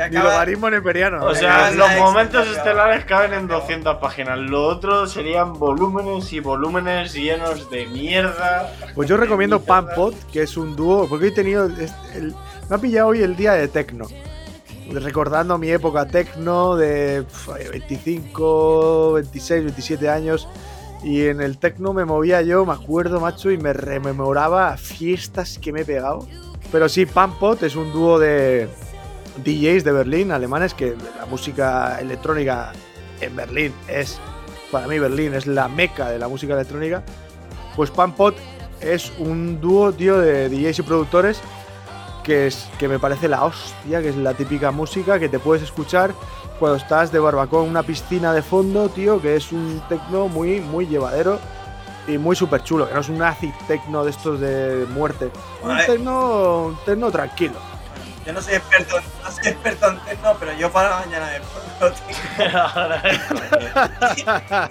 [0.09, 1.23] Ni logaritmo neperiano.
[1.23, 1.35] O ¿eh?
[1.35, 4.39] sea, los momentos estelares caben en 200 páginas.
[4.39, 8.72] Lo otro serían volúmenes y volúmenes llenos de mierda.
[8.95, 9.61] Pues yo recomiendo.
[9.61, 11.66] Pampot, que es un dúo, porque he tenido.
[11.66, 12.35] este- el-
[12.70, 14.07] me ha pillado hoy el día de Tecno.
[14.93, 20.47] Recordando mi época Tecno de pf, 25, 26, 27 años.
[21.03, 25.72] Y en el Tecno me movía yo, me acuerdo, macho, y me rememoraba fiestas que
[25.72, 26.26] me he pegado.
[26.70, 28.68] Pero sí, Pampot es un dúo de
[29.45, 32.72] DJs de Berlín, alemanes, que la música electrónica
[33.20, 34.18] en Berlín es,
[34.75, 37.05] para mí Berlín es la meca de la música electrónica.
[37.77, 38.35] Pues Pampot
[38.81, 41.41] es un dúo, tío, de DJs y productores
[42.25, 45.62] que, es, que me parece la hostia, que es la típica música que te puedes
[45.62, 46.12] escuchar
[46.59, 50.61] cuando estás de barbacoa en una piscina de fondo, tío, que es un tecno muy,
[50.61, 51.39] muy llevadero
[52.09, 55.31] y muy súper chulo, que no es un acid tecno de estos de muerte.
[55.62, 57.74] Un tecno, un tecno tranquilo.
[58.27, 61.93] Yo no soy experto, no soy experto en techno, pero yo para mañana me pongo
[62.09, 62.64] techno.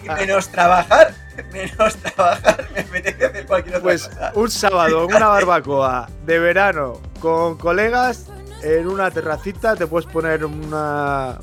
[0.03, 1.13] Y menos trabajar,
[1.51, 4.31] menos trabajar, me apetece hacer cualquier otra Pues cosa.
[4.35, 8.25] un sábado en una barbacoa de verano con colegas
[8.63, 11.37] en una terracita te puedes poner una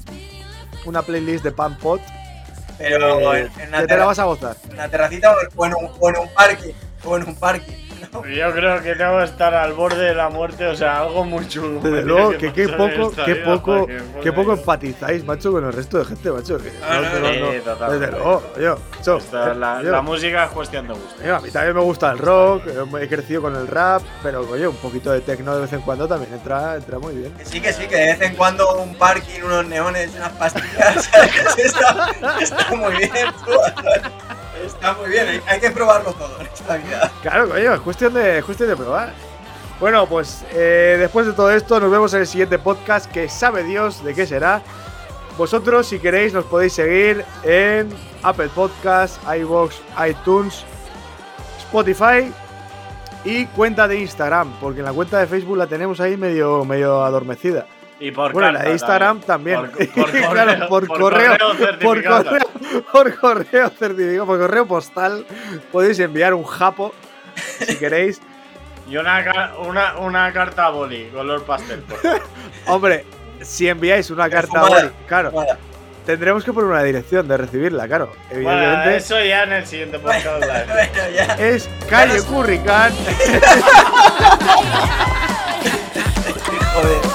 [0.86, 2.00] una playlist de pan pot
[2.78, 4.56] Pero eh, en, en que una, te la vas a gozar.
[4.64, 6.72] en una terracita o en, un, o en un parking.
[7.04, 7.89] O en un parking.
[8.12, 8.26] ¿No?
[8.26, 11.46] Yo creo que tengo que estar al borde de la muerte, o sea, algo muy
[11.48, 11.80] chulo.
[11.80, 13.86] Desde luego que qué poco, qué poco,
[14.22, 16.58] qué poco yo- empatizáis, macho, con el resto de gente, macho.
[16.58, 18.06] que Ah, no, no, sí, totalmente.
[18.06, 21.14] Desde luego, yo, macho, Esta- la, yo- la música es cuestión de gusto.
[21.20, 22.62] Mira, a mí también me gusta el rock,
[23.00, 26.06] he crecido con el rap, pero oye, un poquito de techno de vez en cuando
[26.08, 27.34] también entra, entra muy bien.
[27.44, 31.10] Sí, que sí, que de vez en cuando un parking, unos neones, unas pastillas.
[31.58, 33.10] está, está muy bien,
[33.44, 33.52] tú.
[34.64, 37.10] Está muy bien, hay, que probarlo todo en esta vida.
[37.22, 39.12] Claro, coño, es cuestión de, es cuestión de probar.
[39.78, 43.62] Bueno, pues eh, después de todo esto, nos vemos en el siguiente podcast que sabe
[43.64, 44.62] Dios de qué será.
[45.38, 47.88] Vosotros, si queréis, nos podéis seguir en
[48.22, 49.74] Apple Podcasts, iVoox,
[50.06, 50.64] iTunes,
[51.58, 52.30] Spotify
[53.24, 57.02] y cuenta de Instagram, porque en la cuenta de Facebook la tenemos ahí medio, medio
[57.02, 57.66] adormecida.
[58.00, 59.70] Y por Bueno, la de Instagram también.
[59.70, 62.24] Por, por Claro, correo, por por correo, por certificado.
[62.24, 65.26] correo, por correo certificado, por correo postal,
[65.70, 66.94] podéis enviar un japo
[67.66, 68.20] si queréis.
[68.88, 71.84] Y una, una, una carta a boli, color pastel.
[72.66, 73.04] Hombre,
[73.42, 74.82] si enviáis una carta a Perfumada.
[74.82, 75.32] Boli, claro,
[76.06, 78.12] tendremos que poner una dirección de recibirla, claro.
[78.30, 80.40] Bueno, Evidentemente eso ya en el siguiente podcast.
[80.40, 81.24] bueno, ya.
[81.38, 82.92] es calle Curricán.
[86.74, 87.08] Baby,